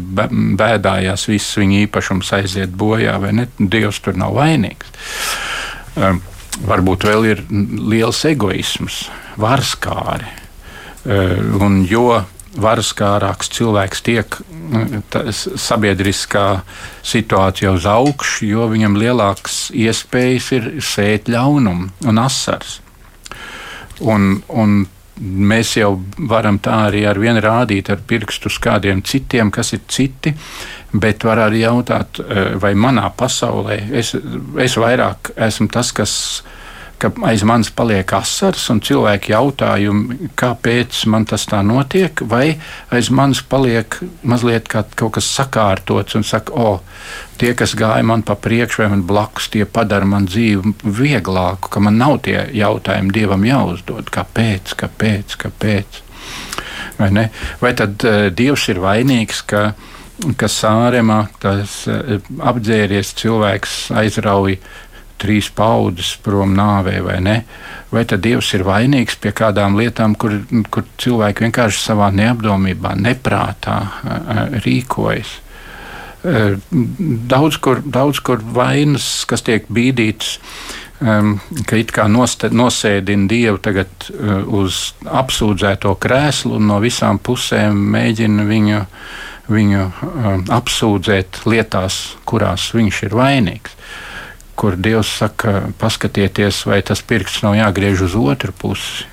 [0.58, 3.46] bēdājās, viss viņa īpašums aiziet bojā, vai ne?
[3.62, 4.90] Dievs tur nav vainīgs.
[5.94, 6.18] Uh,
[6.66, 9.04] varbūt vēl ir liels egoisms,
[9.42, 10.40] varskāri.
[11.06, 12.20] Un jo
[12.60, 14.38] varaskārāks cilvēks tiek
[15.32, 16.46] sabiedriskā
[17.08, 22.80] situācijā uz augšu, jo viņam lielākas iespējas ir sēt ļaunumu un asars.
[24.02, 24.84] Un, un
[25.22, 25.94] mēs jau
[26.30, 30.34] varam tā arī ar vienu rādīt ar pirkstu uz kādiem citiem, kas ir citi,
[30.92, 34.16] bet var arī jautāt, eh, vai manā pasaulē es,
[34.60, 36.61] es vairāk esmu tas, kas ir
[37.02, 42.58] ka aiz manis paliek asars un cilvēki jautājumi, kāpēc man tas tā notiek, vai
[42.94, 46.80] aiz manis paliek mazliet kā kaut kas sakārtots un saka, o,
[47.42, 51.84] tie, kas gāja man pa priekšu vai man blakus, tie padara man dzīvi vieglāku, ka
[51.84, 56.04] man nav tie jautājumi dievam jāuzdod, kāpēc, kāpēc, kāpēc.
[57.00, 57.30] Vai, ne?
[57.62, 59.72] vai tad uh, Dievs ir vainīgs, ka
[60.38, 64.60] ka sāremā tas uh, apdzēries cilvēks aizrauja
[65.22, 67.38] trīs paudzes prom nāvē vai ne.
[67.92, 70.40] Vai tad Dievs ir vainīgs pie kādām lietām, kur,
[70.74, 73.78] kur cilvēki vienkārši savā neapdomībā, neprātā
[74.66, 75.40] rīkojas?
[76.22, 80.38] Daudz kur, daudz kur vainas, kas tiek bīdītas,
[81.02, 84.12] ka it kā nosēdina Dievu tagad
[84.46, 88.82] uz apsūdzēto krēslu un no visām pusēm mēģina viņu,
[89.52, 89.88] viņu
[90.62, 93.78] apsūdzēt lietās, kurās viņš ir vainīgs
[94.62, 99.08] kur Dievs saka, paskatieties, vai tas pirksts nav jāgriež uz otru pusi.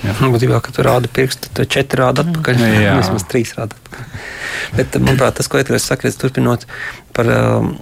[0.00, 0.14] Jā.
[0.16, 2.62] Būtībā, kad tu rādi pirkstu, tad četri rādi atpakaļ.
[2.80, 4.20] Jā, vismaz trīs rādi atpakaļ.
[4.78, 6.64] Bet, manuprāt, tas, ko Edgars saka, turpinot
[7.16, 7.74] par um,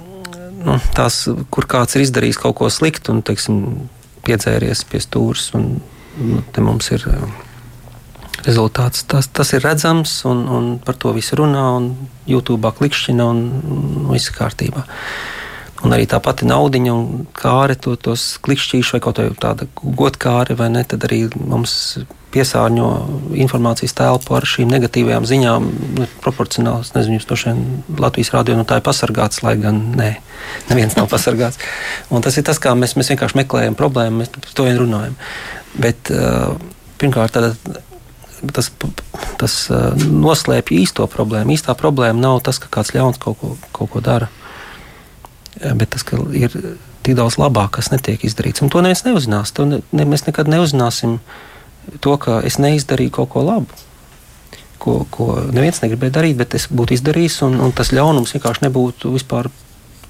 [0.67, 1.23] nu, tās,
[1.55, 3.61] kur kāds ir izdarījis kaut ko sliktu un, teiksim,
[4.27, 5.77] piedzēries pie stūres, un
[6.19, 7.31] nu, te mums ir um,
[8.45, 9.07] rezultāts.
[9.09, 11.93] Tas, tas ir redzams, un, un par to visu runā, un
[12.29, 13.45] YouTube klikšķina, un,
[14.03, 14.85] un viss kārtībā.
[15.87, 20.73] Un arī tā pati naudiņa un kāre, to, tos klikšķīšus vai kaut kāda godkāre, vai
[20.75, 22.01] ne, tad arī mums
[22.35, 22.89] piesārņo
[23.41, 25.69] informācijas telpu ar šīm negatīvajām ziņām.
[26.01, 27.63] Nu, proporcionāli, es nezinu, jūs to šodien
[28.03, 30.11] Latvijas rādio no tā ir pasargāts, lai gan nē,
[30.73, 31.63] neviens nav pasargāts.
[32.11, 35.15] Un tas ir tas, kā mēs, mēs vienkārši meklējam problēmu, mēs par to vien runājam.
[35.79, 36.11] Bet
[36.99, 37.79] pirmkārt, tad,
[38.51, 38.73] tas,
[39.39, 39.57] tas
[40.03, 41.55] noslēpj īsto problēmu.
[41.55, 44.29] Īstā problēma nav tas, ka kāds ļauns kaut ko, kaut ko dara
[45.59, 46.05] bet tas
[46.37, 46.55] ir
[47.07, 48.63] tik daudz labāk, kas netiek izdarīts.
[48.63, 49.53] Un to neviens neuzzinās.
[49.57, 51.19] To ne, mēs nekad neuzzināsim
[52.05, 53.85] to, ka es neizdarīju kaut ko labu.
[54.79, 59.11] Ko, ko neviens negribēja darīt, bet es būtu izdarījis, un, un tas ļaunums vienkārši nebūtu
[59.17, 59.49] vispār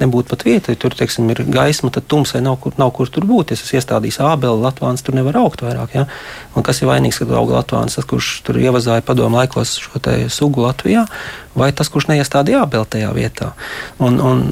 [0.00, 0.72] nebūtu pat vieta.
[0.72, 3.52] Ja tur teiksim, ir gaisma, tad tumsai nav kur, nav kur tur būt.
[3.54, 5.96] Es esmu iestādījis ābeli, Latvijas tur nevar augt vairāk.
[5.98, 6.04] Ja?
[6.56, 10.66] Un kas ir vainīgs, kad auga Latvijas, tas, kurš tur ievazāja padomu laikos šo sugu
[10.66, 11.06] Latvijā,
[11.58, 13.52] vai tas, kurš neiestādīja ābeli tajā vietā.
[13.98, 14.46] Un, un,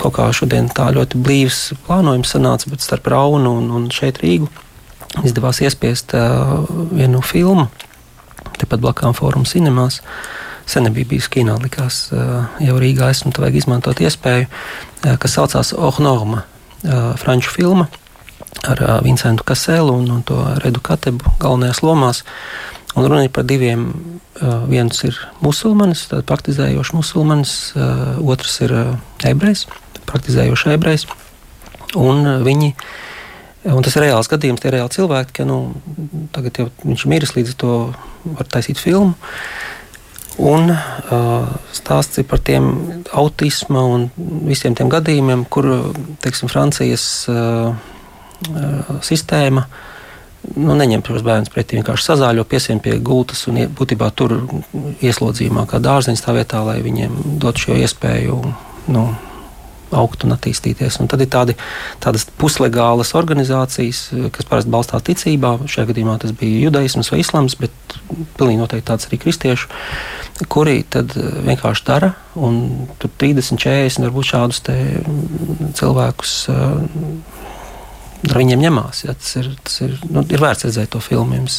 [0.00, 4.48] Kaut kā šodien tā ļoti blīvs plānojums sanāca, bet starp Raunu un, un šeit Rīgu
[5.20, 7.66] izdevās iespiest uh, vienu filmu,
[8.56, 10.00] tepat blakām Fóruma cinemās.
[10.00, 12.06] Uh, sen nebija bijis kino, likās,
[12.62, 14.48] jau Rīgā esmu, tad vajag izmantot iespēju,
[15.22, 16.44] kas saucās Ohnorma,
[17.20, 17.88] franču filma
[18.68, 22.22] ar Vincentu Kaselu un, un to Redu Katebu galvenajās lomās.
[22.92, 23.88] Un runa ir par diviem.
[24.68, 27.52] Viens ir musulmanis, tāds praktizējošs musulmanis,
[28.18, 28.72] otrs ir
[29.28, 29.66] ebrejs,
[30.08, 31.06] praktizējošs ebrejs.
[32.00, 32.72] Un viņi
[33.62, 35.56] Un tas ir reāls gadījums, tie ir reāli cilvēki, ka nu,
[36.34, 37.74] tagad jau viņš ir miris, līdz ar to
[38.24, 39.12] var taisīt filmu.
[40.40, 42.70] Un uh, stāsts ir par tiem
[43.12, 44.08] autisma un
[44.48, 45.68] visiem tiem gadījumiem, kur
[46.24, 47.74] teiksim, Francijas uh,
[49.04, 49.66] sistēma
[50.56, 51.78] nu, neņem šos bērnus pretī.
[51.78, 54.34] Vienkārši sazāļo, piesien pie gultas un būtībā tur
[55.04, 58.40] ieslodzījumā, kā dārziņš tā vietā, lai viņiem dotu šo iespēju.
[58.92, 59.04] Nu,
[59.96, 60.98] augt un attīstīties.
[61.02, 61.56] Un tad ir tādi,
[62.02, 65.54] tādas puslegālas organizācijas, kas parasti balstās ticībā.
[65.70, 67.96] Šajā gadījumā tas bija judaisms vai islams, bet
[68.38, 69.70] pilnīgi noteikti tāds arī kristiešu,
[70.52, 74.62] kuri tad vienkārši dara un tur 30, 40 varbūt šādus
[75.78, 76.36] cilvēkus.
[78.22, 79.00] Ar viņiem ņemās.
[79.02, 81.40] Ja, tas ir, tas ir, nu, ir vērts redzēt to filmu.
[81.40, 81.56] Jums,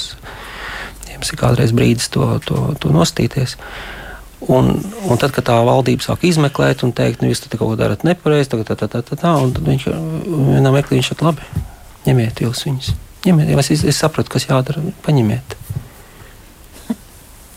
[1.11, 3.57] jums ir kādreiz brīdis to, to, to nostīties.
[3.57, 4.02] Uh,
[4.51, 4.73] Un,
[5.07, 8.49] un tad, kad tā valdība sāk izmeklēt un teikt, nu, jūs kaut ko darat nepareizi,
[8.51, 11.63] tā, tā, tā, tā, tā, tā, un tad viņš vienā meklī viņš saka, labi,
[12.09, 12.91] ņemiet jūs viņus.
[13.23, 15.55] Ņemiet, es, es sapratu, kas jādara, paņemiet.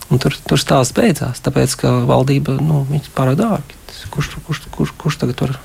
[0.07, 3.81] Un tur, tur stāsts beidzās, tāpēc, ka valdība nu, ir pārāk dārga.
[4.13, 5.57] Kurš, kurš, kurš, kurš tagad tur?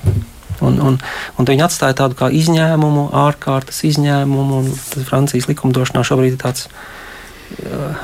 [0.63, 0.97] Un, un,
[1.39, 4.59] un viņi atstāja tādu kā izņēmumu, ārkārtas izņēmumu,
[5.07, 6.67] Francijas likumdošanā šobrīd ir tāds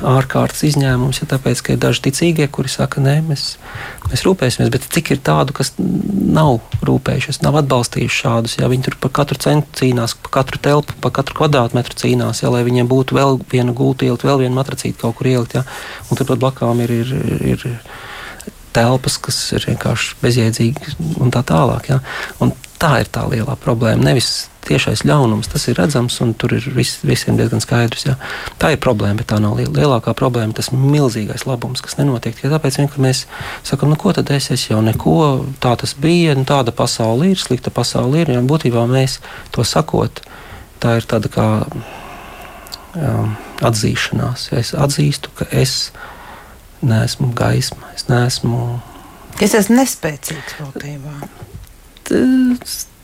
[0.06, 3.45] ārkārtas izņēmums, ja tāpēc, ka ir daži ticīgie, kuri saka, nē, mēs,
[4.10, 8.99] mēs rūpēsimies, bet cik ir tādu, kas nav rūpējušies, nav atbalstījuši šādus, ja viņi tur
[9.02, 13.17] par katru centu cīnās, par katru telpu, par katru kvadrātmetru cīnās, ja, lai viņiem būtu
[13.17, 15.65] vēl viena gulta ielikt, vēl viena matracīta kaut kur ielikt, ja,
[16.10, 17.13] un turpat blakām ir, ir,
[17.56, 17.67] ir
[18.75, 21.89] telpas, kas ir vienkārši bezjēdzīgas un tā tālāk.
[21.89, 21.99] Ja.
[22.43, 24.09] Un tā ir tā lielā problēma.
[24.09, 28.05] Nevis tiešais ļaunums, tas ir redzams un tur ir vis, visiem diezgan skaidrs.
[28.07, 28.15] Jā.
[28.61, 29.73] Tā ir problēma, bet tā nav liela.
[29.75, 30.55] lielākā problēma.
[30.55, 32.37] Tas milzīgais labums, kas nenotiek.
[32.43, 33.25] Ja tāpēc mēs
[33.67, 35.17] sakām, nu ko tad es, es jau neko,
[35.63, 38.33] tā tas bija, nu, tāda pasaule ir, slikta pasaule ir.
[38.35, 39.19] Ja būtībā mēs
[39.55, 40.23] to sakot,
[40.83, 44.49] tā ir tāda kā um, atzīšanās.
[44.53, 45.91] Ja es atzīstu, ka es
[46.85, 48.79] neesmu gaisma, es neesmu.
[49.43, 51.48] Es esmu nespēcīgs būtībā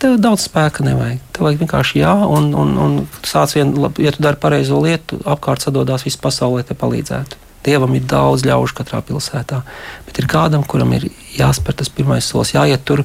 [0.01, 1.21] tev daudz spēka nevajag.
[1.35, 5.65] Tev vajag vienkārši jā, un, un, un sāc vien, ja tu dari pareizo lietu, apkārt
[5.65, 7.41] sadodas viss pasaulē, te palīdzētu.
[7.65, 9.63] Dievam ir daudz ļaužu katrā pilsētā,
[10.05, 13.01] bet ir kādam, kuram ir jāspēr tas pirmais solis, jāiet tur,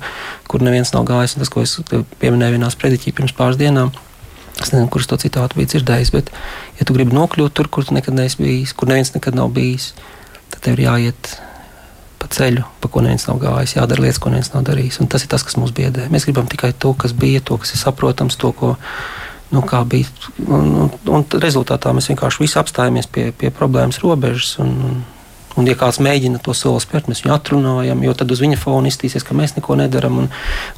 [0.51, 1.39] kur neviens nav gājis.
[1.41, 1.79] Tas, ko es
[2.21, 3.95] pieminēju vienā sprediķī pirms pāris dienām,
[4.59, 6.29] es nezinu, kurš to citātu bija dzirdējis, bet,
[6.77, 9.95] ja tu gribi nokļūt tur, kur tu nekad neesi bijis, kur neviens nekad nav bijis,
[10.53, 11.39] tad tev ir jāiet
[12.21, 15.01] pa ceļu, pa ko neviens nav gājis, jādara lietas, ko neviens nav darījis.
[15.03, 16.11] Un tas ir tas, kas mūs biedē.
[16.13, 18.75] Mēs gribam tikai to, kas bija, to, kas ir saprotams, to, ko
[19.55, 20.11] nu, bija.
[20.47, 24.59] Un, un, un rezultātā mēs vienkārši apstājamies pie, pie problēmas robežas.
[24.63, 25.01] Un, un,
[25.59, 28.91] Un, ja kāds mēģina to soli spērt, mēs viņu atrunājam, jo tad uz viņa fona
[28.91, 30.21] iztīsies, ka mēs neko nedarām.
[30.23, 30.29] Un,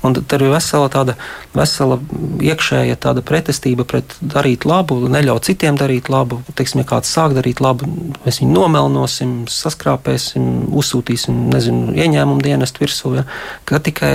[0.01, 1.17] un tad ir vesela tāda
[1.53, 1.99] vesela
[2.41, 6.41] iekšēja tāda pretestība pret darīt labu, neļaut citiem darīt labu.
[6.57, 7.91] Teiksim, ja kāds sāk darīt labu,
[8.25, 13.19] mēs viņu nomelnosim, saskrāpēsim, uzsūtīsim nezinu, ieņēmumu dienestu virsū.
[13.21, 14.15] Ja, tikai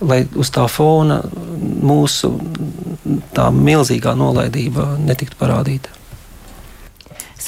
[0.00, 1.20] lai uz tā fona
[1.58, 2.30] mūsu
[3.34, 5.90] tā milzīgā nolaidība netiktu parādīta.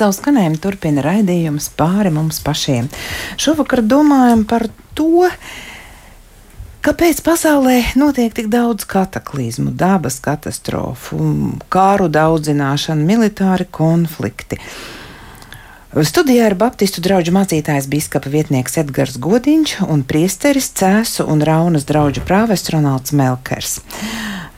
[0.00, 2.86] Savu skanējumu turpina raidījums pāri mums pašiem.
[3.36, 5.28] Šovakar domājam par to,
[6.80, 11.18] Kāpēc pasaulē notiek tik daudz kataklizmu, dabas katastrofu,
[11.68, 14.56] kāru daudzināšana, militāri konflikti?
[15.92, 22.24] Studijā ir Baptistu draugu mācītājs biskupa vietnieks Edgars Godiņš un priesteris Cēsu un Raunas draugu
[22.24, 23.82] prāvests Ronalds Melkers.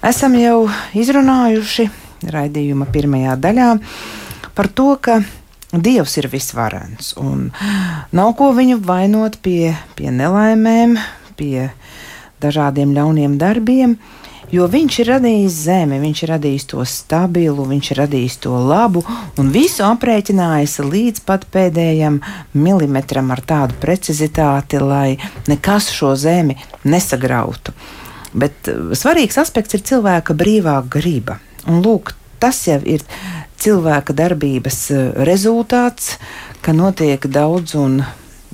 [0.07, 1.91] Esam jau izrunājuši
[2.31, 3.73] raidījuma pirmajā daļā
[4.55, 5.23] par to, ka
[5.73, 7.47] Dievs ir visvarens un
[8.13, 10.99] nav ko viņu vainot pie, pie nelaimēm,
[11.39, 11.71] pie
[12.45, 13.95] dažādiem ļauniem darbiem,
[14.53, 19.01] jo viņš ir radījis zemi, viņš ir radījis to stabilu, viņš ir radījis to labu
[19.41, 22.21] un visu aprēķinājis līdz pat pēdējam
[22.53, 25.17] milimetram ar tādu precizitāti, lai
[25.49, 27.73] nekas šo zemi nesagrautu.
[28.33, 31.39] Bet uh, svarīgs aspekts ir cilvēka brīvā griba.
[31.69, 32.13] Un lūk,
[32.43, 33.05] tas jau ir
[33.63, 36.17] cilvēka darbības uh, rezultāts,
[36.63, 38.03] ka notiek daudz un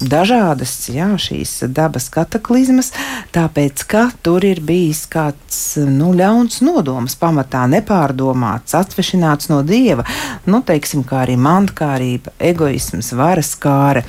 [0.01, 2.93] dažādas jā, šīs dabas kataklizmas,
[3.35, 10.07] tāpēc ka tur ir bijis kāds nu, ļauns nodoms, pamatā nepārdomāts, atsvešināts no dieva.
[10.49, 14.05] Nu, teiksim, kā arī mantkārība, egoisms, varas kāre.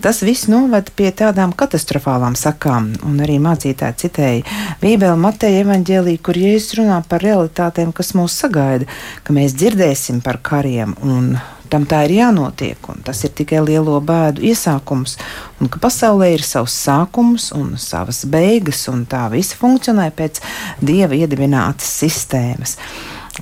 [0.00, 6.38] Tas viss noved pie tādām katastrofālām sakām, un arī mācītāji citēja Bībeli Mateja evaņģēlī, kur
[6.40, 8.88] Jēzus runā par realitātēm, kas mūs sagaida,
[9.24, 11.34] ka mēs dzirdēsim par kariem un
[11.70, 15.16] tam tā ir jānotiek, un tas ir tikai lielo bēdu iesākums,
[15.60, 20.42] un ka pasaulē ir savs sākums un savas beigas, un tā visa funkcionē pēc
[20.82, 22.76] dieva iedibinātas sistēmas.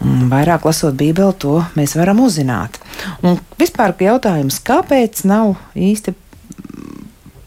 [0.05, 2.77] Un vairāk lasot Bībeli, to mēs varam uzzināt.
[3.25, 6.15] Un vispār jautājums, kāpēc nav īsti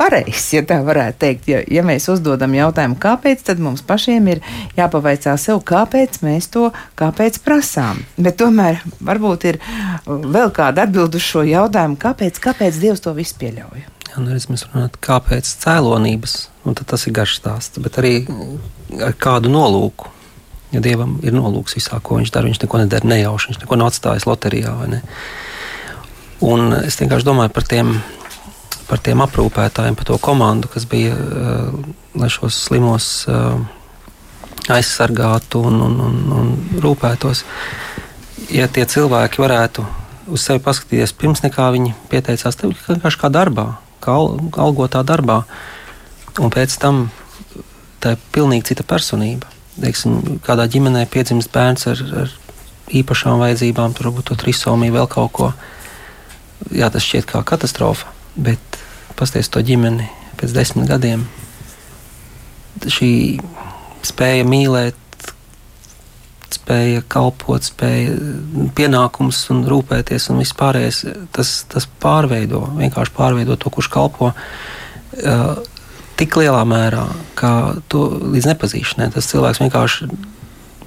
[0.01, 1.47] pareizs, ja tā varētu teikt.
[1.51, 4.43] Ja, ja mēs uzdodam jautājumu, kāpēc, tad mums pašiem ir
[4.77, 8.01] jāpavaicā sev, kāpēc mēs to kāpēc prasām.
[8.17, 9.59] Bet tomēr varbūt ir
[10.05, 13.83] vēl kāda atbild uz šo jautājumu, kāpēc, kāpēc Dievs to visu pieļauj.
[14.11, 16.33] Jā, nu, mēs runājam, kāpēc cēlonības,
[16.67, 18.15] un tas ir garš stāsts, bet arī
[18.99, 20.09] ar kādu nolūku.
[20.71, 23.91] Ja Dievam ir nolūks visā, ko viņš dara, viņš neko nedara nejauši, viņš neko nav
[23.91, 24.71] atstājis loterijā.
[24.87, 25.01] Ne?
[26.47, 27.97] Un es vienkārši domāju par tiem
[28.91, 33.55] par tiem aprūpētājiem, par to komandu, kas bija, uh, lai šos slimos uh,
[34.71, 36.51] aizsargātu un, un, un, un
[36.83, 37.45] rūpētos.
[38.51, 39.85] Ja tie cilvēki varētu
[40.31, 43.67] uz sevi paskatīties pirms nekā viņi pieteicās, tad vienkārši kā darbā,
[44.03, 44.17] kā
[44.65, 45.41] algotā darbā,
[46.41, 47.07] un pēc tam
[48.01, 49.49] tā ir pilnīgi cita personība.
[49.79, 52.33] Teiksim, kādā ģimenē piedzimst bērns ar, ar
[52.91, 55.51] īpašām vajadzībām, tur varbūt trisomija, vēl kaut ko.
[56.75, 58.80] Jā, tas šķiet kā katastrofa, bet
[59.19, 60.07] pasties to ģimeni
[60.39, 61.27] pēc desmit gadiem.
[62.81, 63.11] Šī
[64.07, 64.97] spēja mīlēt,
[66.51, 68.15] spēja kalpot, spēja
[68.77, 71.03] pienākums un rūpēties un viss pārējais,
[71.35, 74.31] tas, tas pārveido, vienkārši pārveido to, kurš kalpo.
[75.11, 75.59] Uh,
[76.19, 80.09] tik lielā mērā, ka to līdz nepazīšanai tas cilvēks vienkārši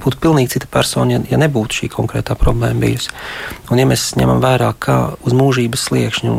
[0.05, 3.11] būtu pilnīgi cita persona, ja, ja nebūtu šī konkrētā problēma bijusi.
[3.71, 6.35] Un, ja mēs ņemam vērā, ka uz mūžības sliekšņa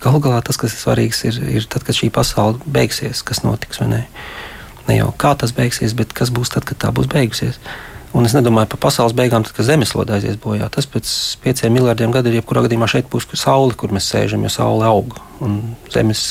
[0.00, 3.82] Galu galā tas, kas ir svarīgs, ir, ir tad, kad šī pasaule beigsies, kas notiks.
[3.84, 4.06] Ne?
[4.88, 7.60] ne jau kā tas beigsies, bet kas būs tad, kad tā būs beigusies.
[8.16, 10.66] Un es nedomāju par pasaules beigām, tad, kad zemeslode aizies bojā.
[10.74, 11.10] Tas pēc
[11.44, 15.14] pieciem miljardiem gadu, jebkurā gadījumā šeit būs saule, kur mēs sēžam, jo saule aug.
[15.94, 16.22] Zemes,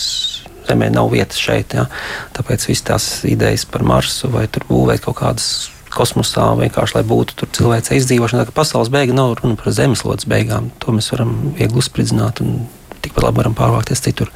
[0.68, 1.78] zemē nav vietas šeit.
[1.78, 1.88] Ja?
[2.36, 7.96] Tāpēc visas tās idejas par Marsu vai būvēt kaut kādas kosmosā, vienkārši lai būtu cilvēka
[7.98, 8.50] izdzīvošana.
[8.50, 10.70] Tā, pasaules beiga nav runa par zemeslodes beigām.
[10.84, 12.68] To mēs varam viegli uzspridzināt un
[13.04, 14.32] tikpat labi varam pārvākties citur.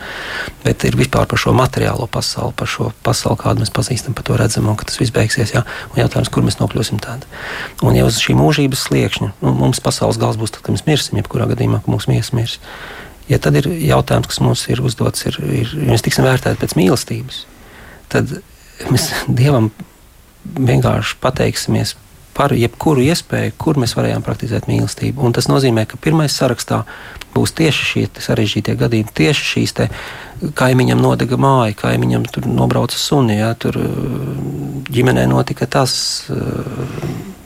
[0.63, 4.37] Bet ir vispār par šo materiālo pasauli, par šo pasauli, kādu mēs pazīstam, par to
[4.39, 5.53] redzamo, ka tas viss beigsies.
[5.55, 5.63] Jā.
[5.91, 7.29] Un jautājums, kur mēs nokļūsim tādā.
[7.85, 11.19] Un jau uz šī mūžības sliekšņa, nu, mums pasaules gals būs tad, kad mēs mirsim,
[11.21, 12.59] jebkurā gadījumā, ka mūsu miesas mirs.
[13.29, 16.75] Ja tad ir jautājums, kas mums ir uzdots, ir, ir ja mēs tiksim vērtēti pēc
[16.79, 17.43] mīlestības,
[18.11, 18.37] tad
[18.91, 19.71] mēs Dievam
[20.43, 21.95] vienkārši pateiksimies
[22.33, 25.21] par jebkuru iespēju, kur mēs varējām praktizēt mīlestību.
[25.25, 26.83] Un tas nozīmē, ka pirmais sarakstā
[27.33, 29.75] būs tieši šie sarežģītie gadījumi, tieši šīs
[30.57, 33.77] kaimiņam nodega māja, kaimiņam tur nobrauca suni, ja, tur
[34.93, 35.95] ģimenē notika tas,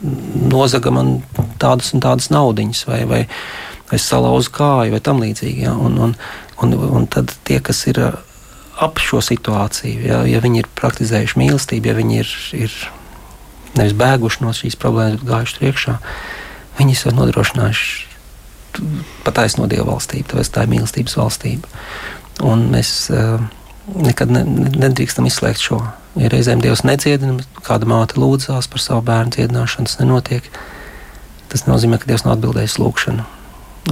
[0.02, 1.18] nozaga man
[1.62, 3.22] tādas un tādas naudiņas, vai, vai
[3.96, 5.68] es salauzu kāju, vai tam līdzīgi.
[5.68, 6.16] Ja, un, un,
[6.64, 8.02] un, un tad tie, kas ir
[8.78, 12.34] ap šo situāciju, ja, ja viņi ir praktizējuši mīlestību, ja viņi ir,
[12.66, 12.76] ir
[13.76, 15.98] nevis bēguši no šīs problēmas, bet gājuši priekšā,
[16.80, 18.06] viņi ir nodrošinājuši
[19.26, 21.70] pataisno Dieva valstību, tāpēc tā ir mīlestības valstība.
[22.46, 23.42] Un mēs uh,
[23.96, 24.44] nekad ne,
[24.78, 25.82] nedrīkstam izslēgt šo.
[26.18, 30.50] Ja reizēm Dievs nedziedina, kāda māte lūdzās par savu bērnu dziedināšanu, tas nenotiek.
[31.52, 33.28] Tas nozīmē, ka Dievs nav atbildējis lūgšanu.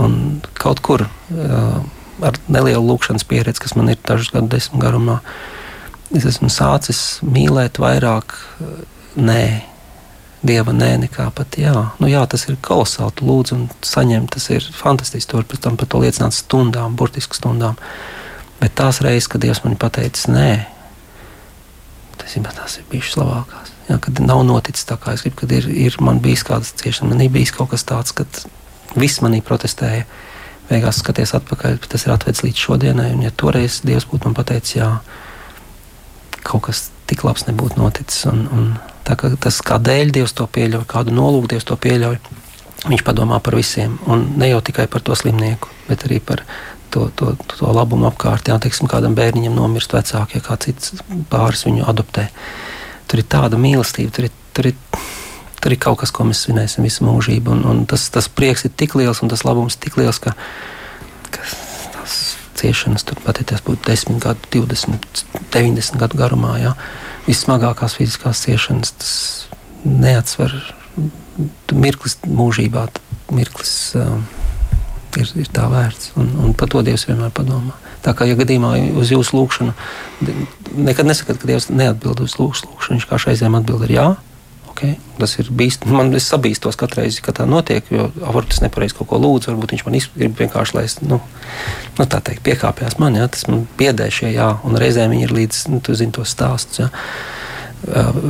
[0.05, 0.17] Un
[0.59, 1.78] kaut kur uh,
[2.26, 5.21] ar nelielu lūgšanas pieredzi, kas man ir dažus gadu desmit garumā,
[6.15, 8.36] es esmu sācis mīlēt vairāk
[9.18, 9.45] nē.
[10.45, 11.74] Dieva nē, nekā pat jā.
[11.97, 13.26] Nu, jā, tas ir kolosāli.
[13.26, 15.32] Lūdzu un saņem, tas ir fantastiski.
[15.32, 17.80] Tur pēc tam par to liecināt stundām, burtiski stundām.
[18.59, 20.49] Bet tās reizes, kad Dievs man pateicis nē,
[22.22, 23.74] tas ir, tās ir bijušas labākās.
[23.89, 27.11] Jā, kad nav noticis tā, kā es gribu, kad ir, ir man bijis kādas ciešanas,
[27.11, 28.39] man ir bijis kaut kas tāds, kad
[28.95, 30.07] viss manī protestēja.
[30.70, 33.11] Beigās skaties atpakaļ, tas ir atvedis līdz šodienai.
[33.13, 34.89] Un, ja toreiz Dievs būtu man pateicis, jā,
[36.45, 38.26] kaut kas tik labs nebūtu noticis.
[38.32, 38.68] Un, un
[39.08, 42.20] tā, ka tas, kādēļ Dievs to pieļauj, kādu nolūku Dievs to pieļauj,
[42.86, 43.97] viņš padomā par visiem.
[44.12, 46.43] Un ne jau tikai par to slimnieku, bet arī par
[46.93, 48.49] to, to, to labumu apkārt.
[48.49, 50.95] Jā, teiksim, kādam bērniņam nomirst vecāki, ja kā cits
[51.32, 52.30] pāris viņu adoptē.
[53.10, 54.78] Tur ir tāda mīlestība, tur ir, tur ir,
[55.62, 57.53] tur ir kaut kas, ko mēs svinēsim visu mūžību.
[57.53, 60.34] Un, un tas, tas prieks ir tik liels un tas labums tik liels, ka,
[61.36, 61.45] ka
[62.60, 66.56] ciešanas, tur pat ja tas būtu 10 gadu, 20, 90 gadu garumā.
[66.62, 66.74] Jā.
[67.28, 69.14] Vissmagākās fiziskās ciešanas, tas
[69.86, 70.53] neatsver
[71.76, 72.88] mirklis mūžībā,
[73.36, 74.16] mirklis uh,
[75.20, 76.14] ir, ir tā vērts.
[76.20, 77.76] Un, un par to Dievs vienmēr padomā.
[78.06, 79.74] Tā kā, ja gadījumā uz jūsu lūgšanu
[80.76, 84.08] nekad nesakat, ka Dievs neatbild uz lūgšanu, viņš kā šaizēm atbild ar jā,
[84.76, 84.97] Okay.
[85.17, 85.78] Tas ir bijis.
[85.88, 89.53] Man ir sabīstos katru reizi, kad tā notiek, jo varbūt es nepareizi kaut ko lūdzu,
[89.53, 91.21] varbūt viņš man grib vienkārši, lai es, nu,
[91.95, 95.34] nu tā teikt, piekāpjas man, ja, tas man piedē šie jā, un reizēm viņi ir
[95.38, 96.82] līdz, nu, tu zini tos stāstus.
[96.84, 96.89] Ja.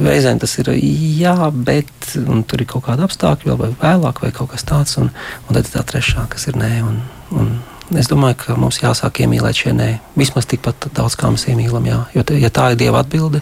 [0.06, 1.34] Reizēm tas ir jā,
[1.66, 5.10] bet tur ir kaut kāda apstākļa, vai vēlāk, vai kaut kas tāds, un,
[5.48, 6.74] un tad ir tā trešā, kas ir nē.
[6.86, 7.00] Un,
[7.34, 7.56] un
[7.98, 9.90] es domāju, ka mums jāsāk iemīlēt šie nē.
[10.14, 12.04] Vismaz tikpat daudz, kā mēs iemīlam, jā.
[12.20, 13.42] Jo, ja tā ir Dieva atbilde,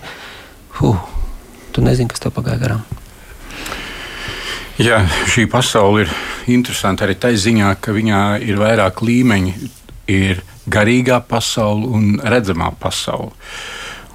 [0.80, 1.04] huh,
[1.74, 2.84] tu nezini, kas tev pagāja garām.
[4.82, 6.13] Jā, šī pasaule ir
[6.49, 9.53] interesanta arī tā ziņā, ka viņā ir vairāk līmeņi.
[10.09, 13.32] Ir garīgā pasaule un redzamā pasaule.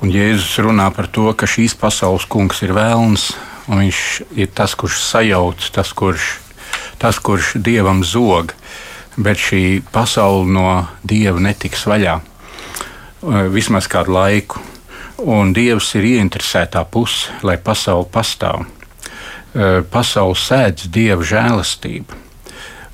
[0.02, 3.32] Un Jēzus runā par to, ka šīs pasaules kungs ir vēlns,
[3.66, 4.02] un viņš
[4.38, 6.26] ir tas, kurš sajauc, tas, kurš,
[7.02, 8.54] tas, kurš dievam zog.
[9.18, 10.66] Bet šī pasaule no
[11.02, 12.18] dieva netiks vaļā
[13.50, 14.62] vismaz kādu laiku.
[15.18, 18.68] Un Dievs ir ieinteresētā puse, lai pasaule pastāv.
[19.90, 22.24] Pasaule sēdz Dieva žēlastību.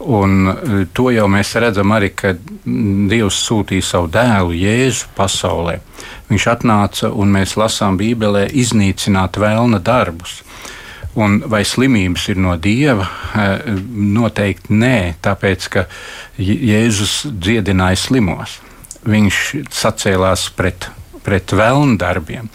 [0.05, 5.79] Un to jau mēs redzam arī, kad Dievs sūtīja savu dēlu Jēzu pasaulē.
[6.31, 10.41] Viņš atnāca un mēs lasām Bībelē iznīcināt vēlna darbus.
[11.15, 13.07] Un vai slimības ir no dieva?
[14.17, 15.87] Noteikti nē, tāpēc ka
[16.41, 18.59] Jēzus dziedināja slimos.
[19.05, 20.89] Viņš sacēlās pret
[21.25, 22.51] pret vēlnu darbiem.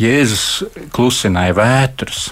[0.00, 2.30] Jēzus klusināja vētrus.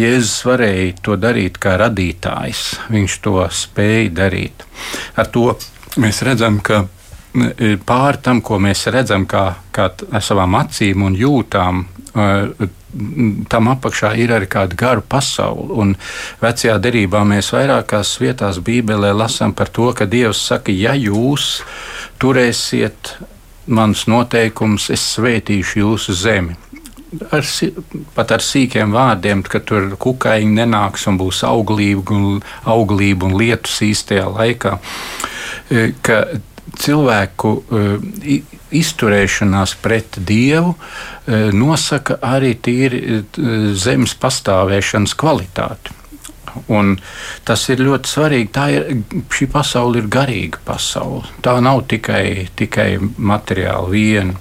[0.00, 2.64] Jēzus varēja to darīt kā radītājs.
[2.92, 4.64] Viņš to spēja darīt.
[5.18, 5.52] Ar to
[6.00, 6.84] mēs redzam, ka
[7.86, 9.90] pāri tam, ko mēs redzam, kā, kā
[10.20, 12.68] savām acīm un jūtām, e,
[13.48, 15.70] tam apakšā ir arī kāda gara pasaule.
[15.78, 15.94] Un
[16.42, 21.62] vecajā derībā mēs vairākās vietās Bībelē lasām par to, ka Dievs saka, ja jūs
[22.18, 23.14] turēsiet
[23.70, 26.56] mans noteikums, es svētīšu jūsu zemi.
[27.34, 27.46] Ar,
[28.14, 32.38] pat ar sīkiem vārdiem, ka tur kukaiņi nenāks un būs auglība un,
[32.70, 34.76] auglība un lietus īstajā laikā.
[35.70, 36.20] E, ka
[36.78, 38.40] cilvēku e,
[38.78, 43.24] izturēšanās pret dievu e, nosaka arī tīri
[43.74, 45.99] zemes pastāvēšanas kvalitāti.
[46.72, 46.96] Un
[47.46, 48.50] tas ir ļoti svarīgi.
[48.54, 48.86] Tā ir,
[49.32, 51.24] šī pasaule ir garīga pasaule.
[51.44, 54.36] Tā nav tikai, tikai materiāla viena.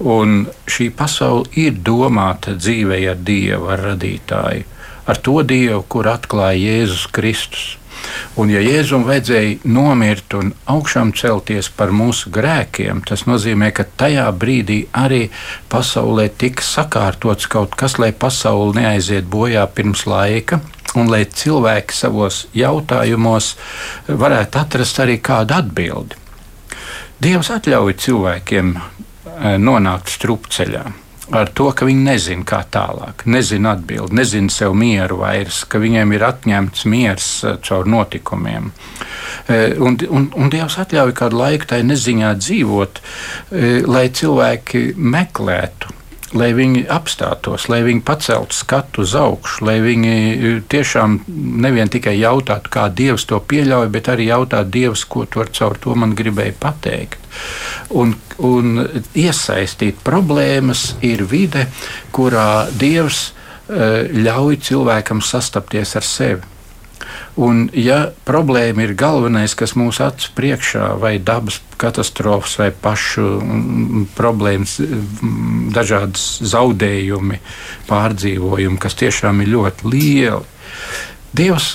[0.00, 4.66] Un šī pasaule ir domāta dzīvei ar Dievu, ar radītāju,
[5.06, 7.72] ar to Dievu, kur atklāja Jēzus Kristus.
[8.40, 14.26] Un, ja Jēzum vajadzēja nomirt un augšām celties par mūsu grēkiem, tas nozīmē, ka tajā
[14.40, 15.28] brīdī arī
[15.72, 20.60] pasaulē tika sakārtots kaut kas, lai pasaule neaiziet bojā pirms laika,
[21.00, 23.54] un lai cilvēki savos jautājumos
[24.08, 26.20] varētu atrast arī kādu atbildi.
[27.22, 30.84] Dievs atļauj cilvēkiem eh, nonākt strupceļā.
[31.34, 36.12] Ar to, ka viņi nezina, kā tālāk, nezina atbildēt, nezina sev mieru vairs, ka viņiem
[36.12, 38.70] ir atņemts miers eh, caur notikumiem.
[39.48, 43.02] Eh, un, un, un Dievs atļauj kādu laiku tai neziņā dzīvot,
[43.88, 45.94] lai cilvēki meklētu
[46.34, 51.20] lai viņi apstātos, lai viņi paceltu skatu uz augšu, lai viņi e, tiešām
[51.64, 55.78] nevien tikai jautātu, kā Dievs to pieļauj, bet arī jautātu Dievs, ko tu ar caur
[55.80, 57.20] to man gribēji pateikt.
[57.94, 58.82] Un, un
[59.14, 61.68] iesaistīt problēmas ir vide,
[62.14, 63.92] kurā Dievs e,
[64.26, 66.53] ļauj cilvēkam sastapties ar sevi.
[67.34, 74.04] Un, ja problēma ir galvenais, kas mūsu acu priekšā, vai dabas katastrofas, vai pašu mm,
[74.14, 77.40] problēmas, mm, dažādas zaudējumi,
[77.88, 80.44] pārdzīvojumi, kas tiešām ir ļoti lieli,
[81.34, 81.72] Dievs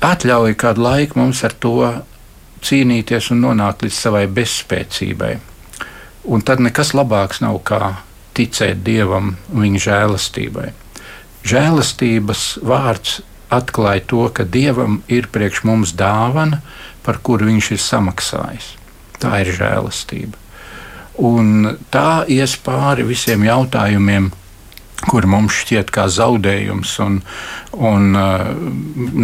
[0.00, 1.76] atļauj kādu laiku mums ar to
[2.64, 5.34] cīnīties un nonākt līdz savai bezspēcībai.
[6.32, 7.98] Un tad nekas labāks nav kā
[8.36, 10.70] ticēt Dievam un viņa žēlastībai.
[11.46, 13.20] Žēlastības vārds
[13.52, 16.62] atklāja to, ka Dievam ir priekš mums dāvana,
[17.06, 18.72] par kuru viņš ir samaksājis.
[19.22, 20.36] Tā ir žēlastība.
[21.16, 24.28] Un tā ies pāri visiem jautājumiem,
[25.06, 27.20] kur mums šķiet kā zaudējums un,
[27.72, 28.50] un uh,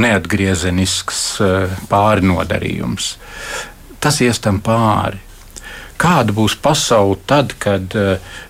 [0.05, 3.17] neatgriezenisks uh, pārnodarījums.
[4.03, 5.21] Tas ies tam pāri.
[6.01, 8.41] Kāda būs pasaule tad, kad, uh,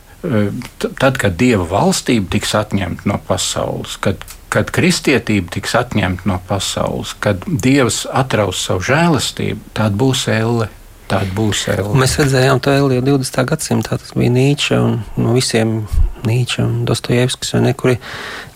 [0.78, 4.22] tad, kad dieva valstība tiks atņemta no pasaules, kad,
[4.52, 10.68] kad kristietība tiks atņemta no pasaules, kad dievs atraus savu žēlastību, tad būs elle
[11.12, 11.92] tāda būs Elija.
[11.98, 13.42] Mēs redzējām to Eliju 20.
[13.50, 13.98] gadsimtā.
[14.00, 15.82] Tas bija Nīča un no visiem
[16.26, 17.98] Nīča un Dostojevskis, kuri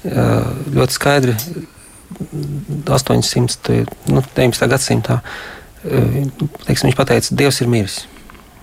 [0.07, 1.37] ļoti skaidri
[2.87, 3.83] 800.
[4.13, 4.71] Nu, 19.
[4.73, 5.21] gadsimtā
[5.87, 8.01] teiksim, viņš pateica, Dievs ir miris.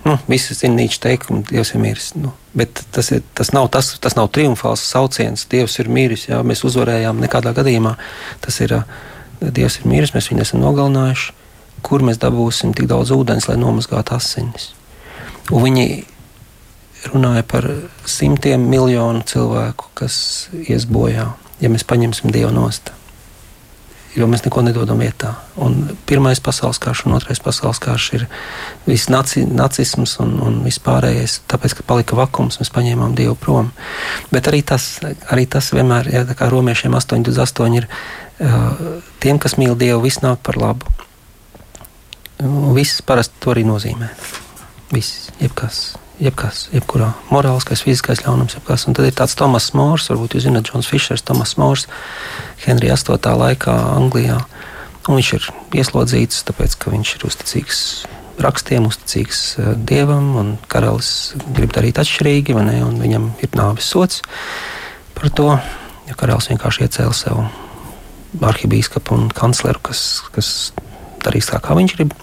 [0.03, 2.09] Nu, visi zina Nīča teikumu, Dievs ir miris.
[2.19, 6.27] Nu, bet tas, ir, tas, nav, tas, tas nav triumfāls sauciens, Dievs ir miris.
[6.27, 7.95] Jā, mēs uzvarējām nekādā gadījumā.
[8.43, 8.75] Tas ir
[9.39, 11.39] Dievs ir miris, mēs viņu esam nogalinājuši
[11.83, 14.71] kur mēs dabūsim tik daudz ūdens, lai nomazgātu asinis.
[15.51, 15.87] Un viņi
[17.11, 17.67] runāja par
[18.07, 20.15] simtiem miljonu cilvēku, kas
[20.63, 22.93] ies bojā, ja mēs paņemsim Dievu nost.
[24.13, 25.31] Jo mēs neko nedodam vietā.
[25.57, 28.25] Un pirmais pasaules karš un otrais pasaules karš ir
[28.85, 31.39] viss naci, nacisms un, un viss pārējais.
[31.49, 33.71] Tāpēc, ka palika vakums, mēs paņēmām Dievu prom.
[34.29, 34.99] Bet arī tas,
[35.33, 40.21] arī tas vienmēr, ja tā kā romiešiem 8,8 ir uh, tiem, kas mīl Dievu, viss
[40.21, 40.93] nāk par labu.
[42.77, 44.13] Viss parasti to arī nozīmē.
[44.93, 45.87] Viss, jebkas,
[46.21, 48.85] jebkas, jebkurā morālais, fiziskais ļaunums, jebkas.
[48.87, 51.87] Un tad ir tāds Tomas Mors, varbūt jūs zināt, Džons Fišers, Tomas Mors,
[52.65, 53.17] Henrija 8.
[53.39, 54.41] laikā Anglijā.
[55.07, 55.47] Un viņš ir
[55.81, 57.79] ieslodzīts, tāpēc ka viņš ir uzticīgs
[58.43, 64.23] rakstiem, uzticīgs uh, dievam, un karalis grib darīt atšķirīgi, ne, un viņam ir nāves sots
[65.17, 65.49] par to.
[66.07, 67.43] Ja karalis vienkārši iecēla sev
[68.43, 70.49] arhibīskapu un kancleru, kas, kas
[71.23, 72.15] darīs tā, kā viņš grib.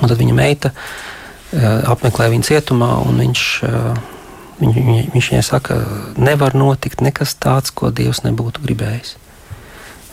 [0.00, 1.19] Un tad viņa meita eh,
[1.52, 3.96] apmeklē viņu cietumā, un viņš, eh,
[4.60, 5.78] viņ, viņ, viņš viņai saka,
[6.16, 9.16] nevar notikt nekas tāds, ko Dievs nebūtu gribējis.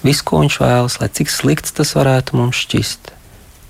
[0.04, 3.12] Viss, ko viņš vēlas, lai cik slikts tas varētu mums šķist,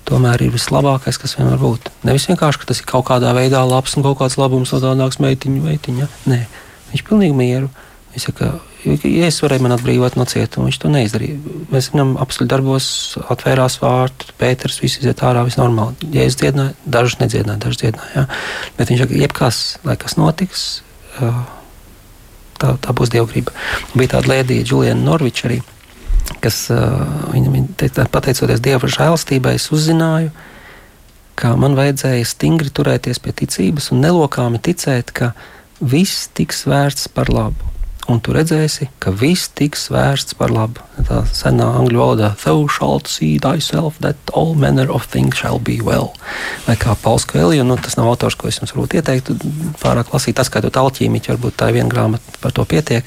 [0.08, 1.90] tomēr ir vislabākais, kas vien var būt.
[2.04, 5.20] Nevis vienkārši, ka tas ir kaut kādā veidā labs un kaut kāds labums no tādas
[5.20, 6.08] meitiņu veitiņa.
[6.26, 6.46] Nē,
[6.92, 7.68] viņš pilnīgi mieru.
[8.14, 11.38] Viņš saka, ja es varēju man atbrīvot no cietuma, viņš to neizdarīja.
[11.72, 12.88] Mēs viņam apstuļu darbos
[13.34, 16.10] atvērās vārti, Pēters, visi iziet ārā, viss normāli.
[16.14, 18.12] Ja es dziedināju, dažus nedziedināju, dažus dziedināju.
[18.14, 18.26] Ja?
[18.78, 20.66] Bet viņš saka, jebkas, lai kas notiks,
[21.18, 23.54] tā, tā būs dievgrība.
[23.98, 25.62] Bija tāda lēdija, Juliana Norviča arī,
[26.44, 27.72] kas viņam
[28.14, 30.30] pateicoties Dieva žēlstībai, es uzzināju,
[31.38, 35.32] ka man vajadzēja stingri turēties pie ticības un nelokāmi ticēt, ka
[35.78, 37.77] viss tiks vērts par labu
[38.08, 40.82] un tu redzēsi, ka viss tiks vērsts par labu.
[41.08, 45.80] Tā senā angļu valodā- Thou shalt see thyself that all manner of things shall be
[45.80, 46.14] well.
[46.66, 49.36] Vai kā Pauls Kvēlija, nu tas nav autors, ko es jums varbūt ieteiktu
[49.82, 53.04] pārāk lasīt, atskaitot alķīmiķi, varbūt tā ir viena grāmata, par to pietiek.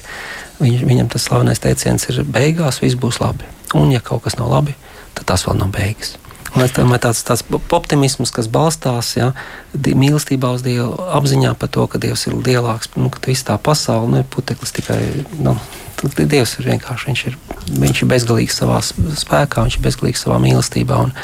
[0.60, 3.44] Viņ, viņam tas slavenais teiciens ir beigās viss būs labi.
[3.74, 4.74] Un ja kaut kas nav labi,
[5.14, 6.16] tad tas vēl nav beigas.
[6.52, 9.30] Un es domāju, tāds, tāds optimisms, kas balstās ja,
[9.72, 14.10] mīlestībā uz Dievu, apziņā par to, ka Dievs ir lielāks, nu, ka viss tā pasaule
[14.10, 15.00] nu, ir puteklis tikai.
[15.40, 15.56] Nu,
[16.02, 17.38] Dievs ir vienkārši viņš ir,
[17.84, 20.98] viņš ir bezgalīgs savā spēkā, viņš ir bezgalīgs savā mīlestībā.
[21.06, 21.14] Un,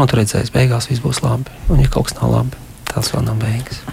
[0.00, 1.52] un tur redzēs, beigās viss būs labi.
[1.70, 3.84] Un, ja kaut kas nav labi, tas vēl nav beigas.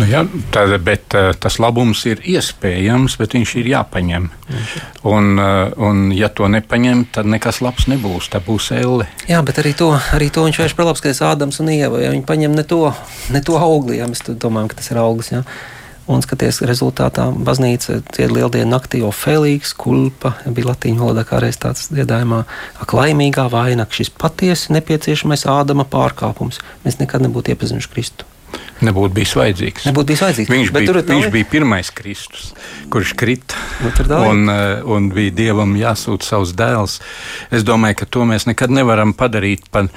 [0.00, 0.22] Nu, jā,
[0.54, 4.30] tā, bet, uh, tas labums ir iespējams, bet viņš ir jāpaņem.
[5.08, 8.30] Un, uh, un ja to nepaņem, tad nekas labs nebūs.
[8.32, 9.10] Tā būs elle.
[9.28, 12.00] Jā, bet arī to, arī to viņš par labu, ka tas Ādams un Ieva.
[12.00, 12.86] Ja viņi paņem ne to,
[13.34, 15.32] ne to augli, ja mēs domājam, ka tas ir auglis.
[15.34, 15.44] Ja.
[16.10, 21.60] Un skaties, rezultātā baznīca dzied lieldienu naktī, jo Felīks, kulpa, bija latīņu valodā kā reiz
[21.62, 22.42] tāds dziedājumā,
[22.82, 26.58] ak, laimīgā vaina, šis patiesi nepieciešamais Ādama pārkāpums.
[26.82, 28.31] Mēs nekad nebūtu iepazinuši Kristu
[28.82, 29.86] nebūtu bijis vajadzīgs.
[29.90, 30.52] Nebūtu bijis vajadzīgs.
[30.52, 32.50] Viņš, Bet bija, viņš bija pirmais Kristus,
[32.92, 33.58] kurš krita
[34.18, 36.98] un, eh, un bija Dievam jāsūta savs dēls.
[37.50, 39.88] Es domāju, ka to mēs nekad nevaram padarīt par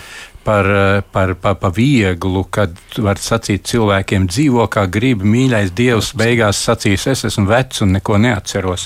[0.46, 0.66] par,
[1.12, 7.08] par, par, par vieglu, kad var sacīt cilvēkiem dzīvo kā grib, mīļais Dievs beigās sacīs,
[7.10, 8.86] es esmu vecs un neko neatceros,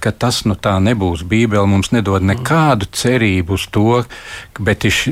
[0.00, 1.26] ka tas nu tā nebūs.
[1.28, 4.00] Bībele mums nedod nekādu cerību uz to,
[4.56, 5.02] bet iš,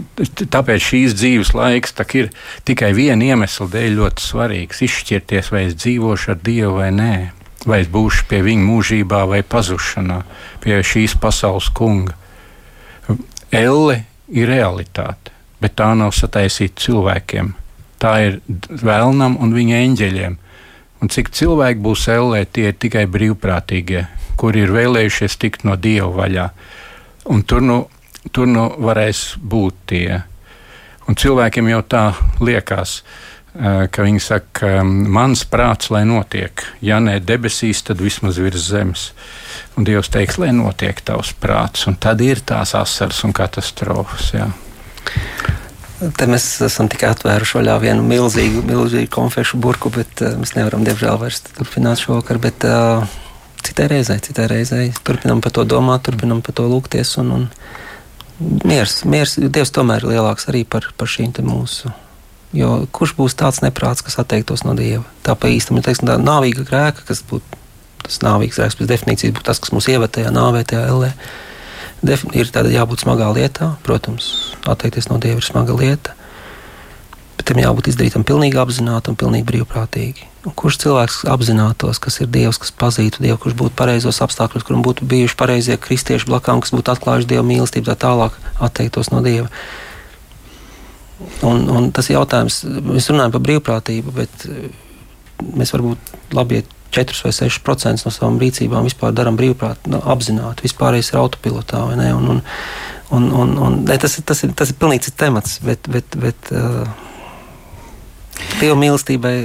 [0.40, 2.30] tāpēc šīs dzīves laiks ir
[2.64, 7.14] tikai viena iemesla dēļ ļoti svarīgs- izšķirties, vai es dzīvošu ar Dievu vai nē.
[7.66, 10.22] Vai es būšu pie viņa mūžībā vai pazušanā,
[10.60, 12.16] pie šīs pasaules kunga.
[13.52, 15.31] Elle ir realitāte
[15.62, 17.52] bet tā nav sataisīta cilvēkiem.
[18.02, 18.40] Tā ir
[18.82, 20.38] vēlnam un viņa eņģeļiem.
[21.02, 24.04] Un cik cilvēki būs ellē, tie ir tikai brīvprātīgie,
[24.38, 26.46] kuri ir vēlējušies tikt no dieva vaļā.
[27.34, 27.78] Un tur nu,
[28.30, 30.22] tur nu varēs būt tie.
[31.10, 32.04] Un cilvēkiem jau tā
[32.42, 33.00] liekas,
[33.52, 36.62] ka viņi saka, mans prāts, lai notiek.
[36.80, 39.10] Ja ne debesīs, tad vismaz virs zemes.
[39.76, 41.86] Un Dievs teiks, lai notiek tavs prāts.
[41.90, 44.32] Un tad ir tās asaras un katastrofas.
[44.36, 44.48] Jā.
[46.18, 50.82] Te mēs esam tikai atvēruši vaļā vienu milzīgu, milzīgu konfešu burku, bet uh, mēs nevaram,
[50.86, 52.40] diemžēl, vairs turpināt šovakar.
[52.42, 53.06] Bet, uh,
[53.62, 57.14] citai reizei, citai reizei turpinām par to domāt, turpinām par to lūgties.
[57.22, 61.92] Un, un miers, miers, Dievs tomēr ir lielāks arī par, par šīm mūsu.
[62.52, 65.06] Jo kurš būs tāds neprāts, kas atteiktos no Dieva?
[65.24, 67.60] Tā pa īstam ir tā nāvīga grēka, kas būtu
[68.02, 71.12] tas nāvīgs grēks pēc definīcijas, būtu tas, kas mūs ievada tajā nāvē, tajā ellē.
[72.02, 76.16] Ir tāda jābūt smagā lietā, protams, atteikties no dieva ir smaga lieta,
[77.38, 80.26] bet tam jābūt izdarītam pilnīgi apzināti un pilnīgi brīvprātīgi.
[80.42, 84.82] Un kurš cilvēks apzinātos, kas ir Dievs, kas pazītu Dievu, kurš būtu pareizos apstākļos, kuram
[84.82, 89.46] būtu bijuši pareizie kristieši blakām, kas būtu atklājuši Dieva mīlestību, tā tālāk atteiktos no Dieva.
[91.46, 94.46] Un, un tas ir jautājums, mēs runājam par brīvprātību, bet
[95.54, 100.66] mēs varbūt labi iet 4 vai 6% no savām rīcībām vispār darām brīvprātīgi, nu, apzināti.
[100.66, 101.84] Vispārējais ir autopilotā.
[101.88, 102.42] Un, un,
[103.10, 106.18] un, un, un, ne, tas, ir, tas, ir, tas ir pilnīgi cits temats, bet, bet,
[106.20, 106.84] bet uh,
[108.58, 109.36] Dieva mīlestībai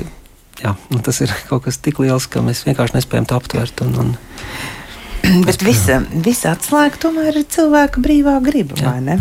[0.62, 3.86] jā, nu, tas ir kaut kas tik liels, ka mēs vienkārši nespējam to aptvert.
[3.86, 4.14] Un, un,
[5.48, 8.93] Bet visa, visa atslēga tomēr ir cilvēka brīvā griba, jā.
[8.93, 9.18] vai ne?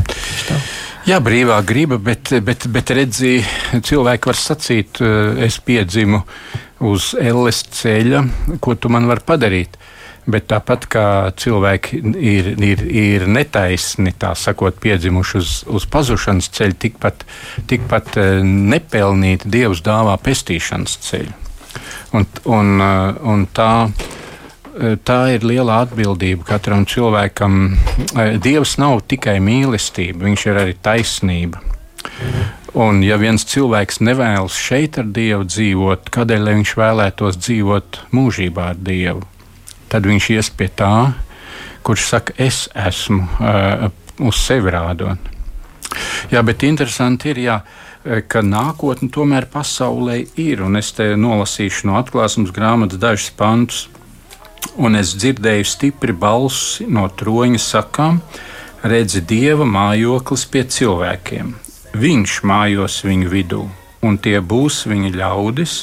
[1.07, 3.39] Jā, brīvā griba, bet, bet, bet redzi,
[3.87, 6.21] cilvēki var sacīt, eh, es piedzimu
[6.85, 8.23] uz elles ceļa,
[8.61, 9.79] ko tu man vari padarīt.
[10.27, 11.07] Bet tāpat kā
[11.39, 17.23] cilvēki ir, ir, ir netaisni, tā sakot, piedzimuši uz, uz pazušanas ceļa, tikpat,
[17.71, 21.37] tikpat eh, nepelnīti Dievs dāvā pestīšanas ceļu.
[22.19, 23.71] Un, un, eh, un tā,
[25.07, 27.77] tā ir liela atbildība katram cilvēkam.
[28.43, 31.63] Dievs nav tikai mīlestība, viņš ir arī taisnība.
[32.77, 38.83] Un, ja viens cilvēks nevēlas šeit ar Dievu dzīvot, kādēļ viņš vēlētos dzīvot mūžībā ar
[38.85, 39.23] Dievu?
[39.89, 41.15] Tad viņš ies pie tā,
[41.87, 43.89] kurš saka, es esmu uh,
[44.21, 45.33] uz sevi rādot.
[46.29, 47.59] Jā, bet interesanti ir, jā,
[48.29, 50.69] ka nākotne tomēr pasaulē ir.
[50.77, 53.87] Es te nolasīšu no atklāsmes grāmatas dažus pantus,
[54.77, 58.21] un es dzirdēju stipri balsi no troņa sakām:
[58.85, 61.63] redzi, dieva mājoklis pie cilvēkiem
[61.97, 63.63] Viņš mājos viņu vidū,
[64.05, 65.77] un tie būs viņa ļaudis,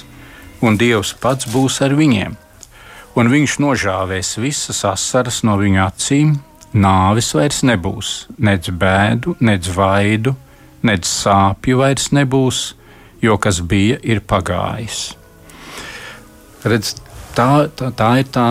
[0.61, 2.35] un Dievs pats būs ar viņiem.
[3.17, 6.35] Un viņš nožāvēs visas asaras no viņu acīm,
[6.73, 10.35] nāvis vairs nebūs, nedz bēdu, nedz vaidu,
[10.85, 12.61] nedz sāpju vairs nebūs,
[13.23, 15.15] jo kas bija, ir pagājis.
[16.61, 16.93] Redz,
[17.33, 18.49] tā, tā, tā ir tā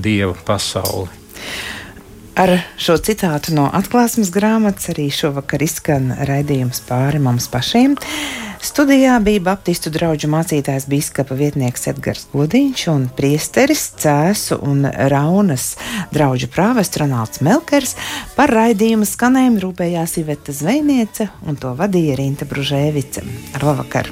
[0.00, 1.10] dieva pasaule.
[2.32, 2.48] Ar
[2.80, 7.98] šo citātu no atklāsmes grāmatas arī šovakar izskan raidījums pāri mums pašiem.
[8.62, 15.74] Studijā bija Baptistu draugu mācītājs biskupa vietnieks Edgars Godiņš un priesteris Cēsu un Raunas
[16.14, 17.98] draugu prāvests Ronalds Melkers.
[18.38, 23.26] Par raidījumu skanējumu rūpējās Iveta Zvejniece un to vadīja Rinta Bružēvica.
[23.58, 24.08] Ar labvakar!